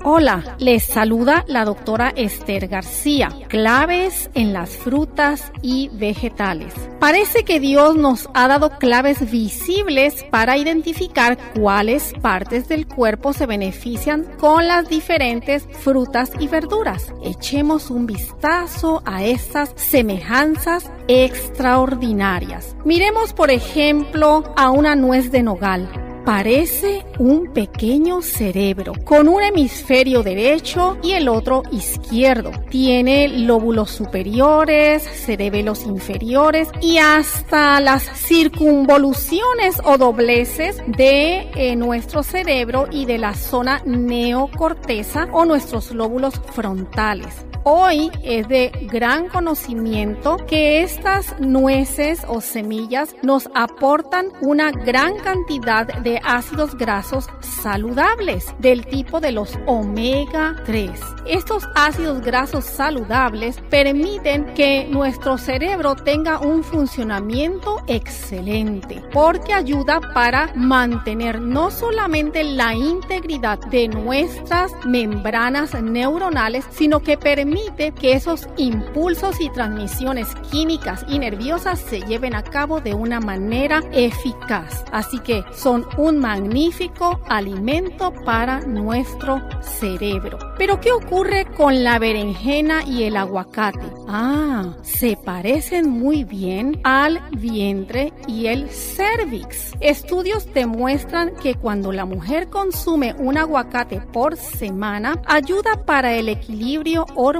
[0.04, 3.30] Hola, les saluda la doctora Esther García.
[3.48, 6.72] Claves en las frutas y vegetales.
[7.00, 13.46] Parece que Dios nos ha dado claves visibles para identificar cuáles partes del cuerpo se
[13.46, 17.12] benefician con las diferentes frutas y verduras.
[17.24, 22.76] Echemos un vistazo a estas semejanzas extraordinarias.
[22.84, 30.22] Miremos, por ejemplo, a una nuez de nogal parece un pequeño cerebro con un hemisferio
[30.22, 32.50] derecho y el otro izquierdo.
[32.70, 42.86] Tiene lóbulos superiores, cerebelos inferiores y hasta las circunvoluciones o dobleces de eh, nuestro cerebro
[42.90, 47.47] y de la zona neocorteza o nuestros lóbulos frontales.
[47.70, 55.86] Hoy es de gran conocimiento que estas nueces o semillas nos aportan una gran cantidad
[55.86, 60.90] de ácidos grasos saludables del tipo de los omega 3.
[61.26, 70.54] Estos ácidos grasos saludables permiten que nuestro cerebro tenga un funcionamiento excelente porque ayuda para
[70.54, 77.57] mantener no solamente la integridad de nuestras membranas neuronales, sino que permite
[78.00, 83.82] que esos impulsos y transmisiones químicas y nerviosas se lleven a cabo de una manera
[83.92, 84.84] eficaz.
[84.92, 90.38] Así que son un magnífico alimento para nuestro cerebro.
[90.58, 93.86] Pero ¿qué ocurre con la berenjena y el aguacate?
[94.08, 99.72] Ah, se parecen muy bien al vientre y el cervix.
[99.80, 107.06] Estudios demuestran que cuando la mujer consume un aguacate por semana, ayuda para el equilibrio
[107.14, 107.37] hormonal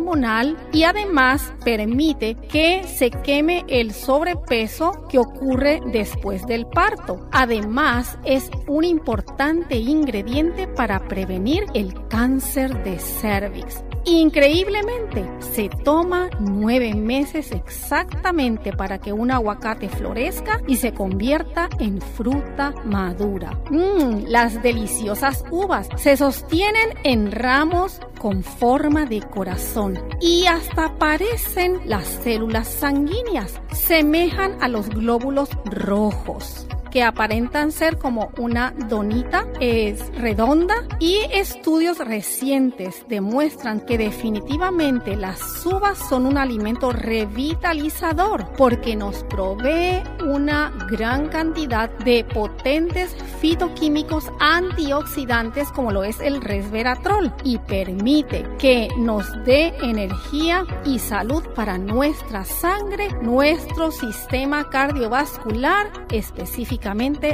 [0.73, 7.29] y además permite que se queme el sobrepeso que ocurre después del parto.
[7.33, 13.88] Además es un importante ingrediente para prevenir el cáncer de cervix.
[14.05, 22.01] Increíblemente, se toma nueve meses exactamente para que un aguacate florezca y se convierta en
[22.01, 23.59] fruta madura.
[23.71, 31.81] Mmm, las deliciosas uvas se sostienen en ramos con forma de corazón y hasta parecen
[31.85, 40.11] las células sanguíneas, semejan a los glóbulos rojos que aparentan ser como una donita, es
[40.17, 49.25] redonda y estudios recientes demuestran que definitivamente las uvas son un alimento revitalizador porque nos
[49.25, 58.47] provee una gran cantidad de potentes fitoquímicos antioxidantes como lo es el resveratrol y permite
[58.59, 66.78] que nos dé energía y salud para nuestra sangre, nuestro sistema cardiovascular, específicamente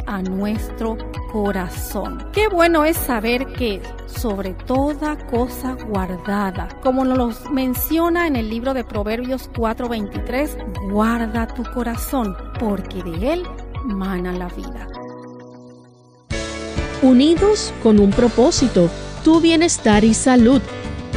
[0.07, 0.97] a nuestro
[1.33, 2.27] corazón.
[2.33, 8.75] Qué bueno es saber que sobre toda cosa guardada, como nos menciona en el libro
[8.75, 10.57] de Proverbios 4:23,
[10.91, 13.43] guarda tu corazón, porque de él
[13.85, 14.89] mana la vida.
[17.03, 18.89] Unidos con un propósito,
[19.23, 20.63] tu bienestar y salud.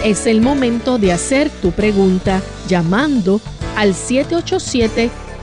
[0.04, 3.40] Es el momento de hacer tu pregunta llamando
[3.76, 3.96] al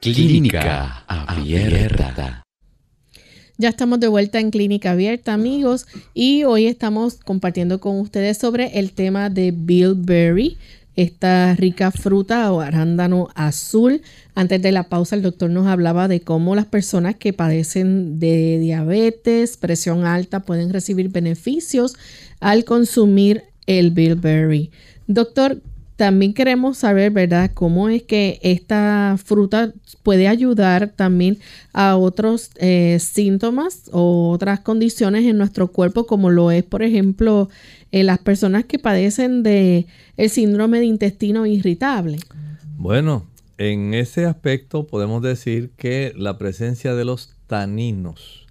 [0.00, 2.42] Clínica Abierta.
[3.58, 8.78] Ya estamos de vuelta en Clínica Abierta, amigos, y hoy estamos compartiendo con ustedes sobre
[8.78, 10.56] el tema de bilberry,
[10.96, 14.00] esta rica fruta o arándano azul.
[14.34, 18.58] Antes de la pausa, el doctor nos hablaba de cómo las personas que padecen de
[18.58, 21.94] diabetes, presión alta, pueden recibir beneficios
[22.40, 24.70] al consumir el bilberry.
[25.06, 25.60] Doctor,
[26.00, 31.36] también queremos saber, ¿verdad?, cómo es que esta fruta puede ayudar también
[31.74, 37.50] a otros eh, síntomas o otras condiciones en nuestro cuerpo, como lo es, por ejemplo,
[37.92, 39.84] en las personas que padecen de
[40.16, 42.16] el síndrome de intestino irritable.
[42.78, 43.26] Bueno,
[43.58, 48.46] en ese aspecto podemos decir que la presencia de los taninos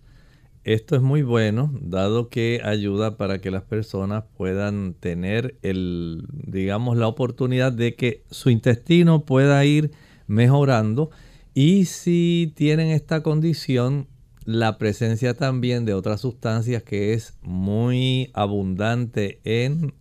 [0.73, 6.95] esto es muy bueno, dado que ayuda para que las personas puedan tener el, digamos,
[6.95, 9.89] la oportunidad de que su intestino pueda ir
[10.27, 11.09] mejorando.
[11.55, 14.05] Y si tienen esta condición,
[14.45, 19.95] la presencia también de otras sustancias que es muy abundante en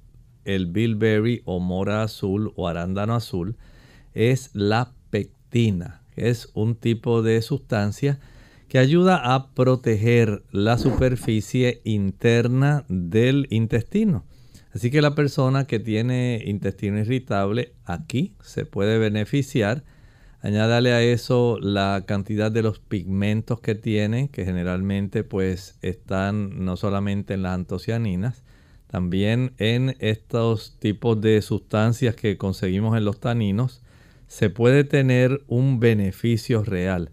[0.44, 3.56] el bilberry o mora azul o arándano azul
[4.12, 8.20] es la pectina, que es un tipo de sustancia
[8.68, 14.24] que ayuda a proteger la superficie interna del intestino.
[14.72, 19.84] Así que la persona que tiene intestino irritable aquí se puede beneficiar.
[20.40, 26.76] Añádale a eso la cantidad de los pigmentos que tiene, que generalmente pues están no
[26.76, 28.44] solamente en las antocianinas,
[28.86, 33.82] también en estos tipos de sustancias que conseguimos en los taninos,
[34.28, 37.10] se puede tener un beneficio real.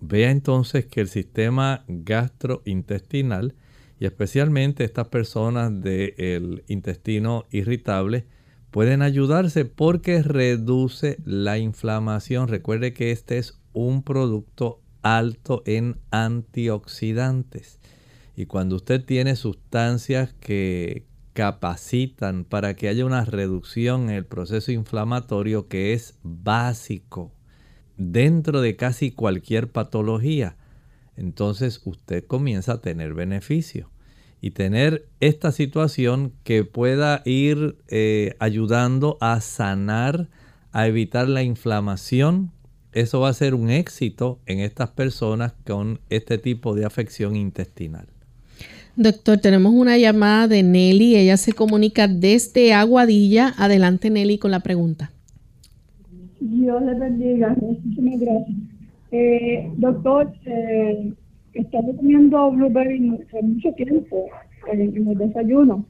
[0.00, 3.54] Vea entonces que el sistema gastrointestinal
[3.98, 8.26] y especialmente estas personas del intestino irritable
[8.70, 12.48] pueden ayudarse porque reduce la inflamación.
[12.48, 17.80] Recuerde que este es un producto alto en antioxidantes.
[18.36, 24.70] Y cuando usted tiene sustancias que capacitan para que haya una reducción en el proceso
[24.70, 27.32] inflamatorio que es básico
[27.98, 30.56] dentro de casi cualquier patología,
[31.16, 33.90] entonces usted comienza a tener beneficio.
[34.40, 40.28] Y tener esta situación que pueda ir eh, ayudando a sanar,
[40.70, 42.52] a evitar la inflamación,
[42.92, 48.06] eso va a ser un éxito en estas personas con este tipo de afección intestinal.
[48.94, 51.16] Doctor, tenemos una llamada de Nelly.
[51.16, 53.54] Ella se comunica desde Aguadilla.
[53.56, 55.10] Adelante, Nelly, con la pregunta.
[56.40, 58.56] Dios le bendiga, muchísimas gracias.
[59.10, 61.12] Eh, doctor, eh,
[61.54, 64.26] estamos comiendo blueberry hace mucho tiempo
[64.70, 65.84] en, el desayuno.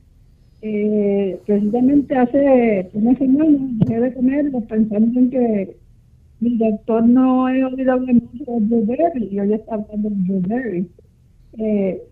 [0.63, 5.77] Eh, precisamente hace una semana dejé de comerlo pensando en que
[6.41, 10.89] mi doctor no he olvidado mucho de blueberry y hoy está hablando de blueberry.
[11.59, 12.03] Eh,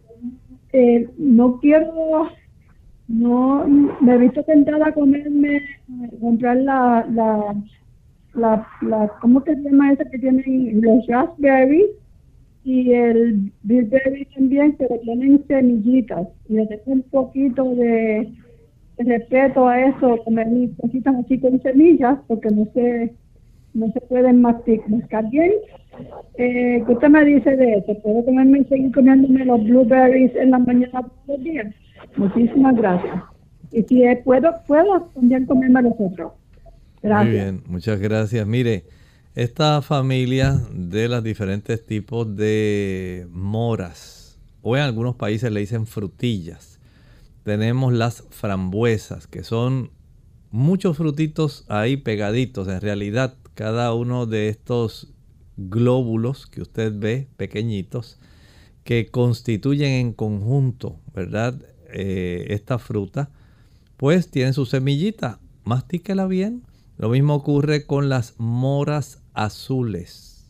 [0.73, 2.29] eh, no quiero,
[3.09, 3.67] no,
[4.01, 5.61] me he visto tentada a comerme,
[6.21, 7.55] comprar la, la
[8.37, 11.91] la, la, ¿cómo se llama esa que tienen los raspberries?
[12.65, 16.27] Y el bilberry también, pero tienen semillitas.
[16.49, 18.33] Y le tengo un poquito de,
[18.99, 20.49] respeto a eso, comer
[20.81, 23.15] cositas así con semillas, porque no sé
[23.77, 25.53] no se pueden mascar bien.
[26.39, 27.95] Eh, ¿Qué usted me dice de eso?
[28.03, 31.75] ¿Puedo comerme, seguir comiéndome los blueberries en la mañana todos los días?
[32.17, 33.23] Muchísimas gracias.
[33.73, 36.33] Y si puedo, puedo también comerme los otros.
[37.07, 37.25] Gracias.
[37.25, 38.45] Muy bien, muchas gracias.
[38.49, 38.85] Mire,
[39.37, 46.81] esta familia de los diferentes tipos de moras, o en algunos países le dicen frutillas,
[47.45, 49.93] tenemos las frambuesas, que son
[50.51, 52.67] muchos frutitos ahí pegaditos.
[52.67, 55.13] En realidad, cada uno de estos
[55.57, 58.19] glóbulos que usted ve, pequeñitos,
[58.83, 61.55] que constituyen en conjunto, ¿verdad?
[61.93, 63.31] Eh, esta fruta,
[63.97, 65.39] pues tiene su semillita.
[65.63, 66.63] Mastíquela bien.
[66.99, 70.45] Lo mismo ocurre con las moras azules.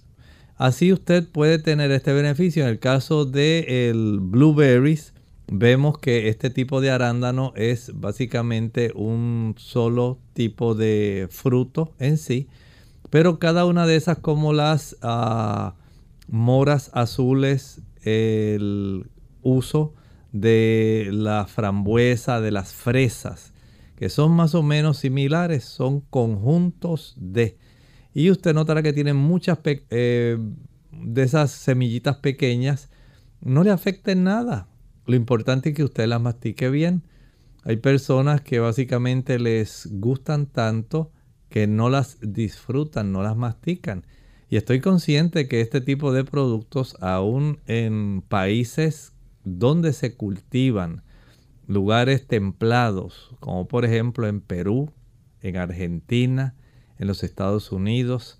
[0.56, 2.62] Así usted puede tener este beneficio.
[2.62, 5.12] En el caso de el blueberries,
[5.48, 12.48] vemos que este tipo de arándano es básicamente un solo tipo de fruto en sí,
[13.10, 15.74] pero cada una de esas como las ah,
[16.28, 19.06] moras azules, el
[19.42, 19.94] uso
[20.32, 23.52] de la frambuesa, de las fresas,
[23.96, 27.58] que son más o menos similares, son conjuntos de.
[28.14, 30.38] Y usted notará que tienen muchas eh,
[30.92, 32.90] de esas semillitas pequeñas,
[33.40, 34.68] no le afecten nada.
[35.06, 37.02] Lo importante es que usted las mastique bien.
[37.64, 41.10] Hay personas que básicamente les gustan tanto
[41.48, 44.04] que no las disfrutan, no las mastican.
[44.48, 49.12] Y estoy consciente que este tipo de productos, aún en países
[49.44, 51.02] donde se cultivan,
[51.66, 54.90] lugares templados, como por ejemplo en Perú,
[55.42, 56.54] en Argentina,
[56.98, 58.38] en los Estados Unidos,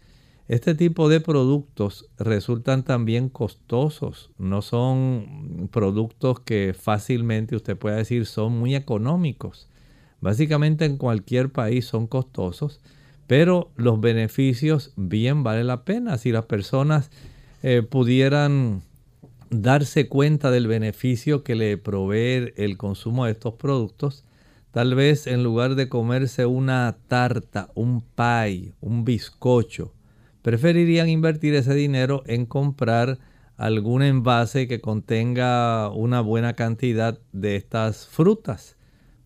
[0.49, 8.27] este tipo de productos resultan también costosos, no son productos que fácilmente usted pueda decir
[8.27, 9.69] son muy económicos.
[10.21, 12.81] Básicamente en cualquier país son costosos,
[13.27, 16.17] pero los beneficios bien vale la pena.
[16.17, 17.11] Si las personas
[17.65, 18.83] eh, pudieran
[19.63, 24.25] darse cuenta del beneficio que le provee el consumo de estos productos,
[24.71, 29.95] tal vez en lugar de comerse una tarta, un pie, un bizcocho,
[30.43, 33.19] preferirían invertir ese dinero en comprar
[33.57, 38.77] algún envase que contenga una buena cantidad de estas frutas,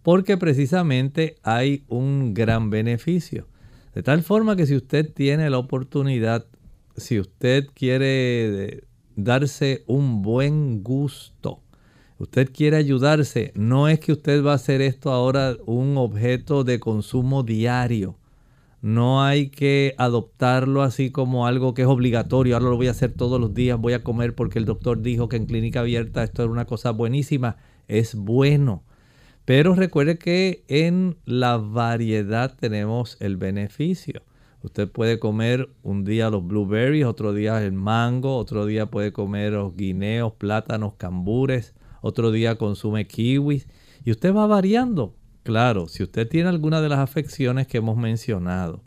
[0.03, 3.49] porque precisamente hay un gran beneficio.
[3.95, 6.47] De tal forma que si usted tiene la oportunidad,
[6.97, 8.85] si usted quiere
[9.17, 11.61] darse un buen gusto,
[12.19, 16.81] usted quiere ayudarse, no es que usted va a hacer esto ahora un objeto de
[16.81, 18.17] consumo diario
[18.83, 22.57] no hay que adoptarlo así como algo que es obligatorio.
[22.57, 25.29] Ahora lo voy a hacer todos los días, voy a comer porque el doctor dijo
[25.29, 27.57] que en clínica abierta esto era una cosa buenísima.
[27.89, 28.83] Es bueno.
[29.45, 34.23] Pero recuerde que en la variedad tenemos el beneficio.
[34.63, 39.53] Usted puede comer un día los blueberries, otro día el mango, otro día puede comer
[39.53, 43.67] los guineos, plátanos, cambures, otro día consume kiwis
[44.05, 45.15] y usted va variando.
[45.43, 48.85] Claro, si usted tiene alguna de las afecciones que hemos mencionado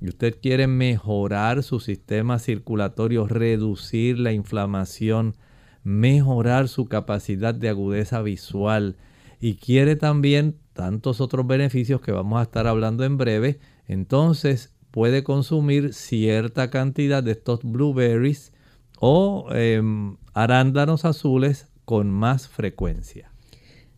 [0.00, 5.36] y usted quiere mejorar su sistema circulatorio, reducir la inflamación,
[5.84, 8.96] mejorar su capacidad de agudeza visual
[9.38, 15.22] y quiere también tantos otros beneficios que vamos a estar hablando en breve, entonces puede
[15.22, 18.52] consumir cierta cantidad de estos blueberries
[18.98, 23.30] o em, arándanos azules con más frecuencia.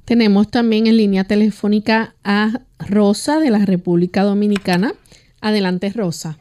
[0.05, 4.93] Tenemos también en línea telefónica a Rosa de la República Dominicana.
[5.41, 6.39] Adelante, Rosa.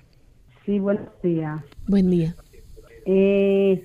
[0.66, 1.62] Sí, buenos días.
[1.88, 2.36] Buen día.
[3.06, 3.84] Eh,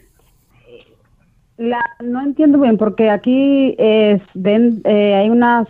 [1.59, 5.69] no entiendo bien porque aquí es, ven, eh, hay unas,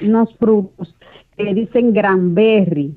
[0.00, 0.94] unos frutos
[1.36, 2.96] que dicen granberry,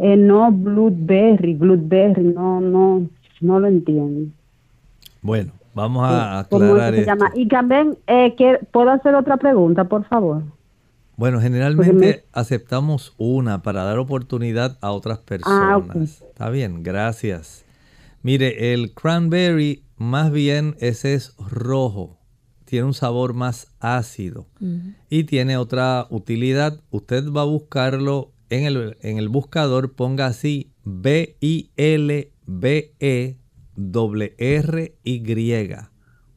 [0.00, 3.08] eh, no blueberry, blueberry, no, no,
[3.40, 4.30] no lo entiendo.
[5.22, 7.14] Bueno, Vamos a aclarar esto.
[7.34, 8.34] Y también, eh,
[8.72, 10.42] ¿puedo hacer otra pregunta, por favor?
[11.16, 16.22] Bueno, generalmente aceptamos una para dar oportunidad a otras ah, personas.
[16.22, 17.64] Está bien, gracias.
[18.22, 22.18] Mire, el cranberry, más bien ese es rojo.
[22.64, 24.46] Tiene un sabor más ácido.
[25.08, 26.80] Y tiene otra utilidad.
[26.90, 31.70] Usted va a buscarlo en el, en el buscador, ponga así B-I-L-B-E
[33.76, 35.76] doble R Y.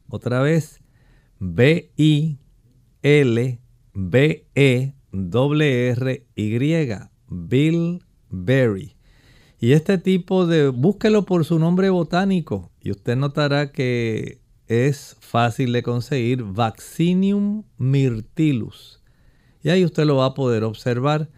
[0.08, 0.80] Otra vez
[1.38, 2.38] B I
[3.02, 3.60] L
[3.92, 4.46] B
[5.12, 6.88] doble R Y.
[7.28, 8.96] Bill Berry.
[9.60, 15.72] Y este tipo de, búsquelo por su nombre botánico y usted notará que es fácil
[15.72, 19.02] de conseguir Vaccinium myrtillus.
[19.62, 21.30] Y ahí usted lo va a poder observar.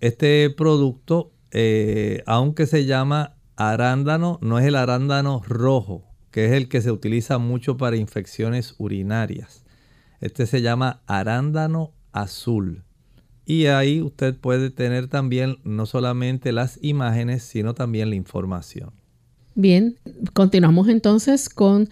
[0.00, 6.68] Este producto, eh, aunque se llama arándano no es el arándano rojo, que es el
[6.68, 9.64] que se utiliza mucho para infecciones urinarias.
[10.20, 12.84] Este se llama arándano azul.
[13.44, 18.92] Y ahí usted puede tener también no solamente las imágenes, sino también la información.
[19.54, 19.98] Bien,
[20.32, 21.88] continuamos entonces con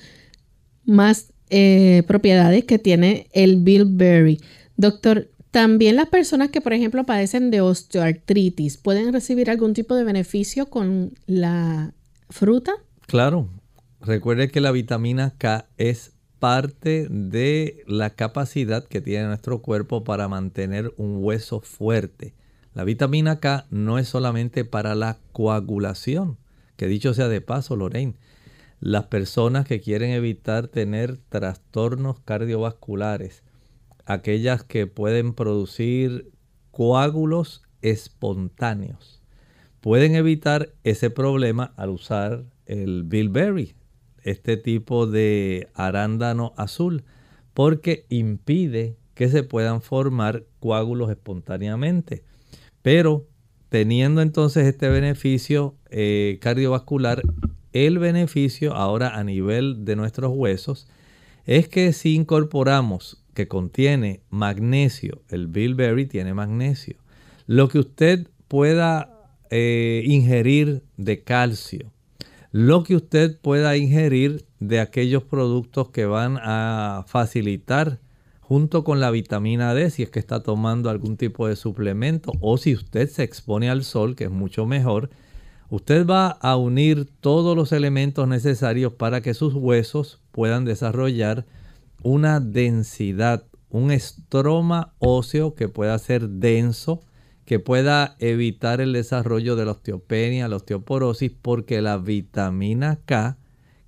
[0.85, 4.41] más eh, propiedades que tiene el bilberry.
[4.77, 10.05] Doctor, también las personas que, por ejemplo, padecen de osteoartritis, ¿pueden recibir algún tipo de
[10.05, 11.95] beneficio con la
[12.29, 12.73] fruta?
[13.07, 13.49] Claro.
[14.01, 20.29] Recuerde que la vitamina K es parte de la capacidad que tiene nuestro cuerpo para
[20.29, 22.35] mantener un hueso fuerte.
[22.75, 26.39] La vitamina K no es solamente para la coagulación,
[26.77, 28.15] que dicho sea de paso, Lorraine,
[28.81, 33.43] las personas que quieren evitar tener trastornos cardiovasculares,
[34.09, 36.33] aquellas que pueden producir
[36.71, 39.23] coágulos espontáneos,
[39.81, 43.75] pueden evitar ese problema al usar el bilberry,
[44.23, 47.05] este tipo de arándano azul,
[47.53, 52.25] porque impide que se puedan formar coágulos espontáneamente.
[52.81, 53.27] Pero
[53.69, 57.21] teniendo entonces este beneficio eh, cardiovascular,
[57.75, 60.89] el beneficio ahora a nivel de nuestros huesos
[61.45, 66.97] es que si incorporamos que contiene magnesio, el bilberry tiene magnesio,
[67.47, 71.93] lo que usted pueda eh, ingerir de calcio,
[72.51, 78.01] lo que usted pueda ingerir de aquellos productos que van a facilitar
[78.41, 82.59] junto con la vitamina D si es que está tomando algún tipo de suplemento o
[82.59, 85.11] si usted se expone al sol, que es mucho mejor,
[85.71, 91.47] usted va a unir todos los elementos necesarios para que sus huesos puedan desarrollar
[92.03, 97.01] una densidad, un estroma óseo que pueda ser denso,
[97.45, 103.39] que pueda evitar el desarrollo de la osteopenia, la osteoporosis, porque la vitamina K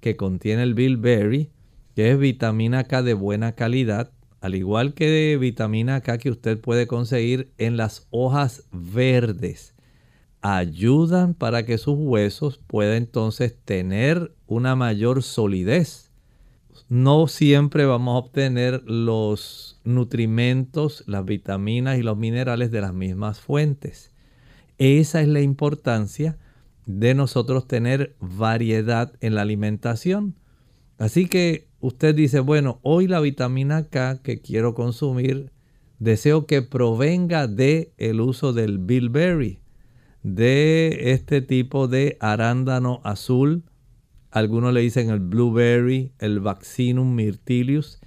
[0.00, 1.50] que contiene el bilberry,
[1.94, 6.58] que es vitamina K de buena calidad, al igual que de vitamina K que usted
[6.58, 9.74] puede conseguir en las hojas verdes,
[10.40, 16.09] ayudan para que sus huesos puedan entonces tener una mayor solidez
[16.90, 23.38] no siempre vamos a obtener los nutrimentos, las vitaminas y los minerales de las mismas
[23.38, 24.10] fuentes.
[24.76, 26.36] Esa es la importancia
[26.86, 30.34] de nosotros tener variedad en la alimentación.
[30.98, 35.52] Así que usted dice, bueno, hoy la vitamina K que quiero consumir,
[36.00, 39.60] deseo que provenga de el uso del bilberry,
[40.24, 43.62] de este tipo de arándano azul
[44.30, 48.00] algunos le dicen el blueberry, el vaccinum myrtilius.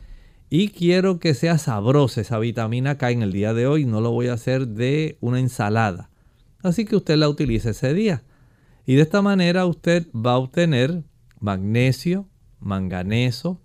[0.49, 3.86] Y quiero que sea sabrosa esa vitamina K en el día de hoy.
[3.86, 6.09] No lo voy a hacer de una ensalada.
[6.61, 8.24] Así que usted la utilice ese día.
[8.86, 11.03] Y de esta manera usted va a obtener
[11.39, 13.61] magnesio, manganeso,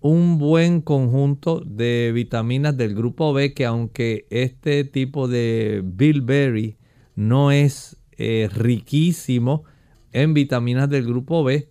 [0.00, 6.76] un buen conjunto de vitaminas del grupo B que aunque este tipo de bilberry
[7.16, 9.64] no es eh, riquísimo
[10.12, 11.68] en vitaminas del grupo B,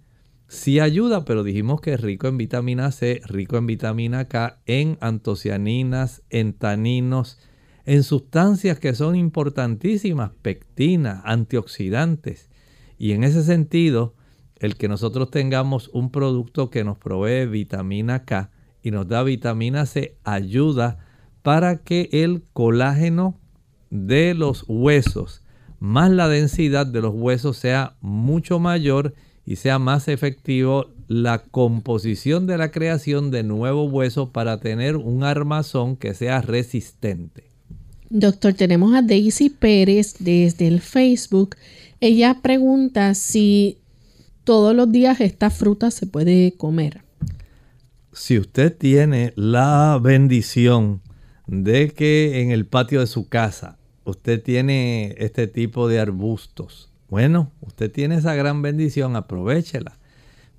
[0.47, 4.97] sí ayuda, pero dijimos que es rico en vitamina C, rico en vitamina K, en
[5.01, 7.39] antocianinas, en taninos,
[7.85, 12.49] en sustancias que son importantísimas, pectina, antioxidantes.
[12.97, 14.15] Y en ese sentido,
[14.55, 19.85] el que nosotros tengamos un producto que nos provee vitamina K y nos da vitamina
[19.85, 20.99] C ayuda
[21.43, 23.39] para que el colágeno
[23.89, 25.43] de los huesos
[25.79, 29.13] más la densidad de los huesos sea mucho mayor
[29.47, 35.23] y sea más efectivo la composición de la creación de nuevo hueso para tener un
[35.23, 37.45] armazón que sea resistente.
[38.09, 41.55] Doctor, tenemos a Daisy Pérez desde el Facebook.
[42.01, 43.77] Ella pregunta si
[44.43, 47.03] todos los días esta fruta se puede comer.
[48.11, 51.01] Si usted tiene la bendición
[51.47, 57.51] de que en el patio de su casa usted tiene este tipo de arbustos bueno,
[57.61, 59.97] usted tiene esa gran bendición, aprovechela.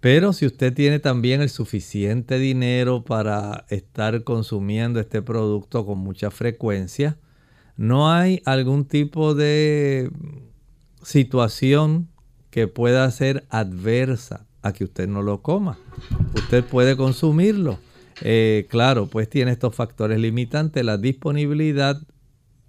[0.00, 6.30] Pero si usted tiene también el suficiente dinero para estar consumiendo este producto con mucha
[6.30, 7.18] frecuencia,
[7.76, 10.10] no hay algún tipo de
[11.02, 12.08] situación
[12.50, 15.78] que pueda ser adversa a que usted no lo coma.
[16.34, 17.78] Usted puede consumirlo.
[18.22, 22.00] Eh, claro, pues tiene estos factores limitantes, la disponibilidad,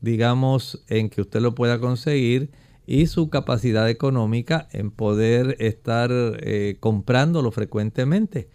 [0.02, 2.52] digamos, en que usted lo pueda conseguir
[2.92, 8.50] y su capacidad económica en poder estar eh, comprándolo frecuentemente.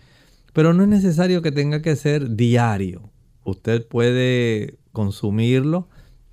[0.53, 3.13] Pero no es necesario que tenga que ser diario.
[3.45, 5.89] Usted puede consumirlo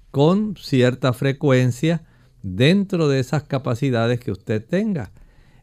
[0.09, 2.03] con cierta frecuencia
[2.41, 5.11] dentro de esas capacidades que usted tenga.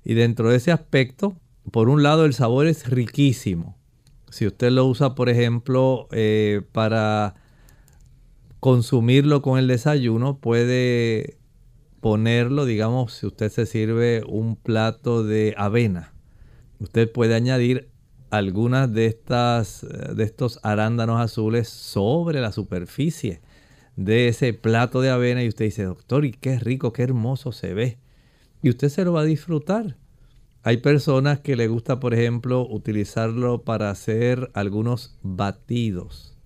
[0.05, 1.34] Y dentro de ese aspecto,
[1.72, 3.76] por un lado el sabor es riquísimo.
[4.30, 7.34] Si usted lo usa, por ejemplo, eh, para
[8.61, 11.38] consumirlo con el desayuno, puede
[12.01, 16.12] ponerlo, digamos, si usted se sirve un plato de avena,
[16.78, 17.90] usted puede añadir
[18.30, 23.40] algunas de estas de estos arándanos azules sobre la superficie
[23.96, 27.74] de ese plato de avena y usted dice, "Doctor, y qué rico, qué hermoso se
[27.74, 27.99] ve."
[28.62, 29.96] Y usted se lo va a disfrutar.
[30.62, 36.36] Hay personas que le gusta, por ejemplo, utilizarlo para hacer algunos batidos.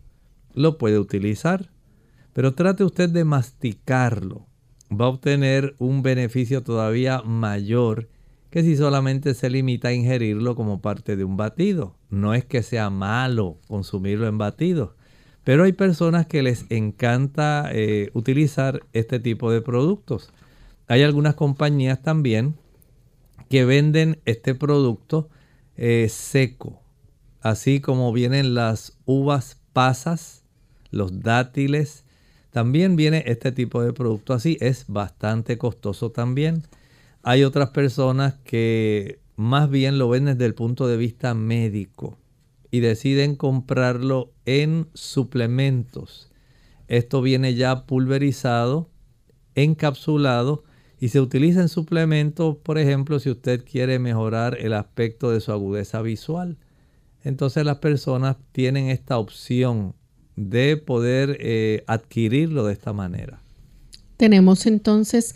[0.54, 1.70] Lo puede utilizar,
[2.32, 4.46] pero trate usted de masticarlo
[5.00, 8.08] va a obtener un beneficio todavía mayor
[8.50, 11.96] que si solamente se limita a ingerirlo como parte de un batido.
[12.10, 14.94] No es que sea malo consumirlo en batido,
[15.42, 20.30] pero hay personas que les encanta eh, utilizar este tipo de productos.
[20.86, 22.54] Hay algunas compañías también
[23.48, 25.30] que venden este producto
[25.76, 26.82] eh, seco,
[27.40, 30.44] así como vienen las uvas pasas,
[30.90, 32.01] los dátiles,
[32.52, 36.62] también viene este tipo de producto así, es bastante costoso también.
[37.22, 42.18] Hay otras personas que más bien lo ven desde el punto de vista médico
[42.70, 46.30] y deciden comprarlo en suplementos.
[46.88, 48.90] Esto viene ya pulverizado,
[49.54, 50.64] encapsulado
[51.00, 55.52] y se utiliza en suplementos, por ejemplo, si usted quiere mejorar el aspecto de su
[55.52, 56.58] agudeza visual.
[57.24, 59.94] Entonces las personas tienen esta opción
[60.36, 63.40] de poder eh, adquirirlo de esta manera.
[64.16, 65.34] Tenemos entonces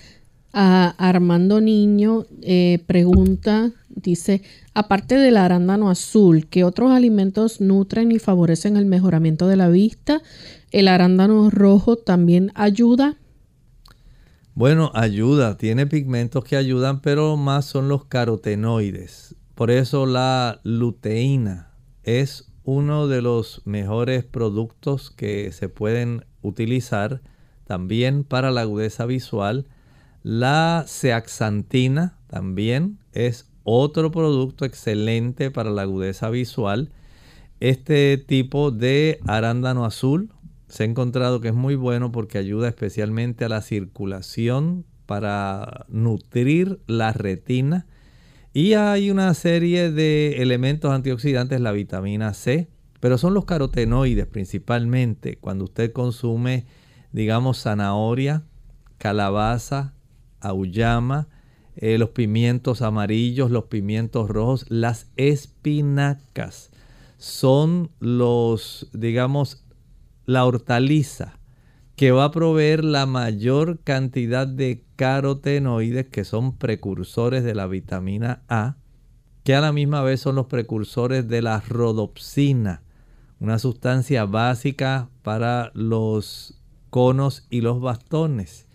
[0.52, 4.42] a Armando Niño, eh, pregunta, dice,
[4.72, 10.22] aparte del arándano azul, ¿qué otros alimentos nutren y favorecen el mejoramiento de la vista?
[10.70, 13.16] ¿El arándano rojo también ayuda?
[14.54, 19.34] Bueno, ayuda, tiene pigmentos que ayudan, pero más son los carotenoides.
[19.54, 21.72] Por eso la luteína
[22.02, 27.22] es uno de los mejores productos que se pueden utilizar
[27.64, 29.68] también para la agudeza visual.
[30.24, 36.90] La zeaxantina también es otro producto excelente para la agudeza visual.
[37.60, 40.32] Este tipo de arándano azul
[40.66, 46.80] se ha encontrado que es muy bueno porque ayuda especialmente a la circulación para nutrir
[46.88, 47.86] la retina
[48.56, 55.36] y hay una serie de elementos antioxidantes, la vitamina C, pero son los carotenoides principalmente.
[55.36, 56.64] Cuando usted consume,
[57.12, 58.44] digamos, zanahoria,
[58.96, 59.92] calabaza,
[60.40, 61.28] auyama,
[61.74, 66.70] eh, los pimientos amarillos, los pimientos rojos, las espinacas,
[67.18, 69.66] son los, digamos,
[70.24, 71.38] la hortaliza
[71.96, 78.42] que va a proveer la mayor cantidad de carotenoides que son precursores de la vitamina
[78.48, 78.76] A,
[79.44, 82.82] que a la misma vez son los precursores de la rodopsina,
[83.40, 88.66] una sustancia básica para los conos y los bastones,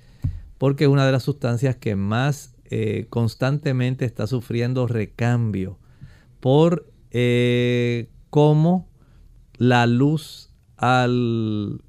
[0.58, 5.78] porque es una de las sustancias que más eh, constantemente está sufriendo recambio
[6.40, 8.88] por eh, cómo
[9.58, 11.82] la luz al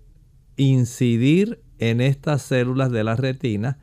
[0.57, 3.78] incidir en estas células de la retina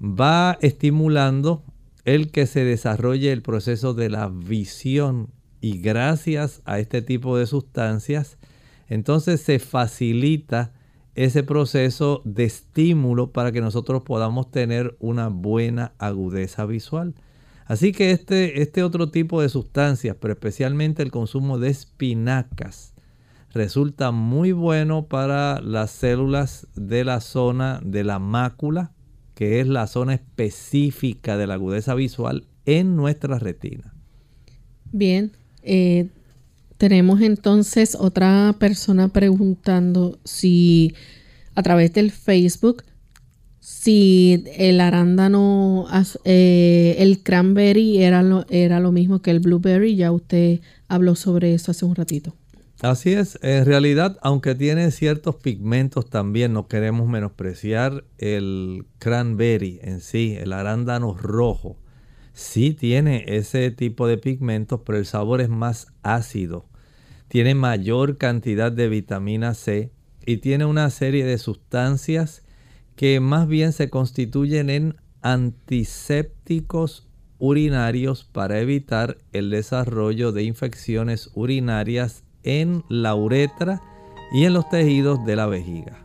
[0.00, 1.64] va estimulando
[2.04, 5.30] el que se desarrolle el proceso de la visión
[5.60, 8.38] y gracias a este tipo de sustancias
[8.88, 10.72] entonces se facilita
[11.14, 17.14] ese proceso de estímulo para que nosotros podamos tener una buena agudeza visual.
[17.66, 22.94] Así que este, este otro tipo de sustancias, pero especialmente el consumo de espinacas,
[23.52, 28.92] resulta muy bueno para las células de la zona de la mácula,
[29.34, 33.94] que es la zona específica de la agudeza visual en nuestra retina.
[34.92, 35.32] Bien,
[35.62, 36.08] eh,
[36.76, 40.94] tenemos entonces otra persona preguntando si
[41.54, 42.84] a través del Facebook
[43.68, 45.86] si el arándano,
[46.24, 49.94] eh, el cranberry era lo, era lo mismo que el blueberry.
[49.94, 52.34] Ya usted habló sobre eso hace un ratito.
[52.80, 60.00] Así es, en realidad, aunque tiene ciertos pigmentos también, no queremos menospreciar el cranberry en
[60.00, 61.76] sí, el arándano rojo.
[62.34, 66.66] Sí tiene ese tipo de pigmentos, pero el sabor es más ácido.
[67.26, 69.90] Tiene mayor cantidad de vitamina C
[70.24, 72.44] y tiene una serie de sustancias
[72.94, 77.08] que más bien se constituyen en antisépticos
[77.38, 83.80] urinarios para evitar el desarrollo de infecciones urinarias en la uretra
[84.32, 86.04] y en los tejidos de la vejiga.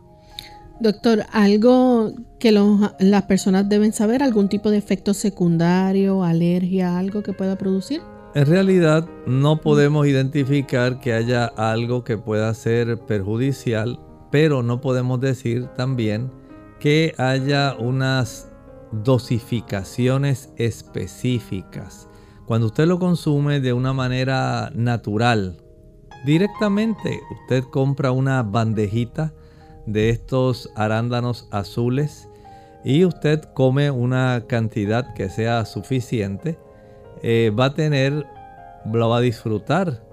[0.80, 4.22] Doctor, ¿algo que las personas deben saber?
[4.22, 8.02] ¿Algún tipo de efecto secundario, alergia, algo que pueda producir?
[8.34, 14.00] En realidad no podemos identificar que haya algo que pueda ser perjudicial,
[14.32, 16.32] pero no podemos decir también
[16.80, 18.48] que haya unas
[18.90, 22.08] dosificaciones específicas.
[22.46, 25.63] Cuando usted lo consume de una manera natural,
[26.24, 29.32] directamente usted compra una bandejita
[29.86, 32.28] de estos arándanos azules
[32.84, 36.58] y usted come una cantidad que sea suficiente,
[37.22, 38.26] eh, va a tener,
[38.84, 40.04] lo va a disfrutar.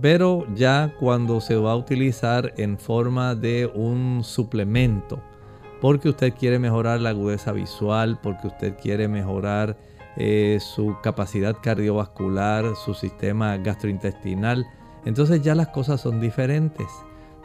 [0.00, 5.22] Pero ya cuando se va a utilizar en forma de un suplemento,
[5.80, 9.76] porque usted quiere mejorar la agudeza visual, porque usted quiere mejorar
[10.16, 14.66] eh, su capacidad cardiovascular, su sistema gastrointestinal,
[15.04, 16.86] entonces ya las cosas son diferentes.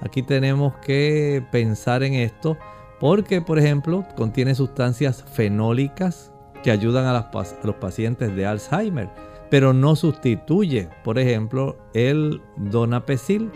[0.02, 2.58] Aquí tenemos que pensar en esto
[3.00, 6.32] porque, por ejemplo, contiene sustancias fenólicas
[6.64, 7.32] que ayudan a,
[7.64, 9.10] los pacientes de Alzheimer,
[9.50, 13.52] pero no sustituye, por ejemplo, el donapecil.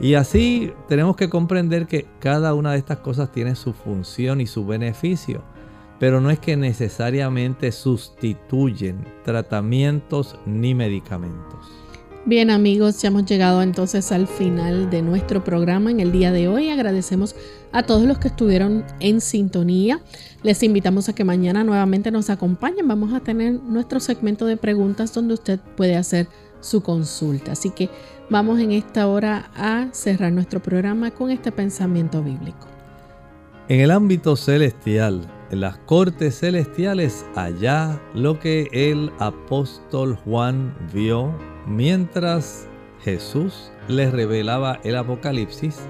[0.00, 4.46] Y así tenemos que comprender que cada una de estas cosas tiene su función y
[4.46, 5.42] su beneficio,
[5.98, 11.87] pero no es que necesariamente sustituyen tratamientos ni medicamentos.
[12.24, 16.46] Bien amigos, ya hemos llegado entonces al final de nuestro programa en el día de
[16.48, 16.68] hoy.
[16.68, 17.34] Agradecemos
[17.72, 20.00] a todos los que estuvieron en sintonía.
[20.42, 22.86] Les invitamos a que mañana nuevamente nos acompañen.
[22.86, 26.28] Vamos a tener nuestro segmento de preguntas donde usted puede hacer
[26.60, 27.52] su consulta.
[27.52, 27.88] Así que
[28.28, 32.66] vamos en esta hora a cerrar nuestro programa con este pensamiento bíblico.
[33.68, 41.32] En el ámbito celestial, en las cortes celestiales, allá lo que el apóstol Juan vio
[41.68, 42.66] mientras
[43.02, 45.80] Jesús les revelaba el Apocalipsis,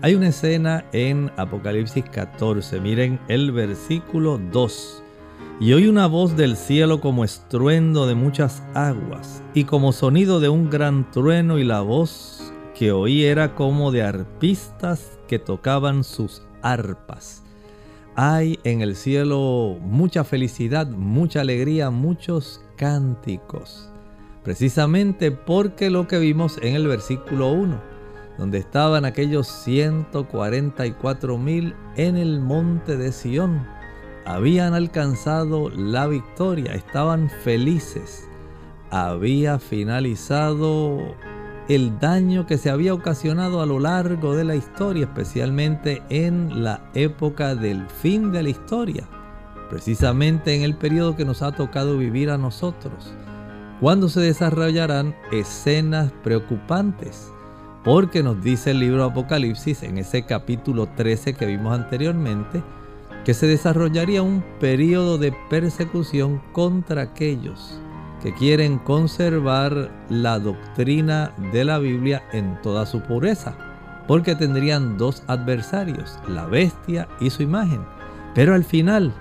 [0.00, 2.80] hay una escena en Apocalipsis 14.
[2.80, 5.02] Miren el versículo 2.
[5.60, 10.48] Y oí una voz del cielo como estruendo de muchas aguas y como sonido de
[10.48, 16.42] un gran trueno y la voz que oí era como de arpistas que tocaban sus
[16.62, 17.42] arpas.
[18.14, 23.90] Hay en el cielo mucha felicidad, mucha alegría, muchos cánticos
[24.48, 27.78] precisamente porque lo que vimos en el versículo 1,
[28.38, 33.66] donde estaban aquellos 144 mil en el monte de Sión,
[34.24, 38.26] habían alcanzado la victoria, estaban felices,
[38.90, 41.14] había finalizado
[41.68, 46.90] el daño que se había ocasionado a lo largo de la historia, especialmente en la
[46.94, 49.06] época del fin de la historia,
[49.68, 53.12] precisamente en el periodo que nos ha tocado vivir a nosotros
[53.80, 57.32] cuando se desarrollarán escenas preocupantes.
[57.84, 62.62] Porque nos dice el libro Apocalipsis en ese capítulo 13 que vimos anteriormente,
[63.24, 67.80] que se desarrollaría un periodo de persecución contra aquellos
[68.22, 73.54] que quieren conservar la doctrina de la Biblia en toda su pureza,
[74.08, 77.80] porque tendrían dos adversarios, la bestia y su imagen.
[78.34, 79.14] Pero al final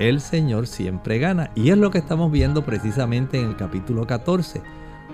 [0.00, 1.52] el Señor siempre gana.
[1.54, 4.62] Y es lo que estamos viendo precisamente en el capítulo 14.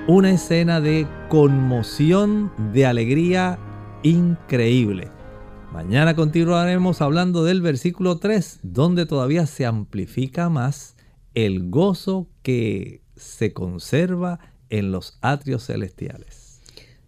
[0.06, 3.58] Una escena de conmoción, de alegría
[4.04, 5.10] increíble.
[5.72, 10.96] Mañana continuaremos hablando del versículo 3, donde todavía se amplifica más
[11.34, 14.38] el gozo que se conserva
[14.70, 16.45] en los atrios celestiales.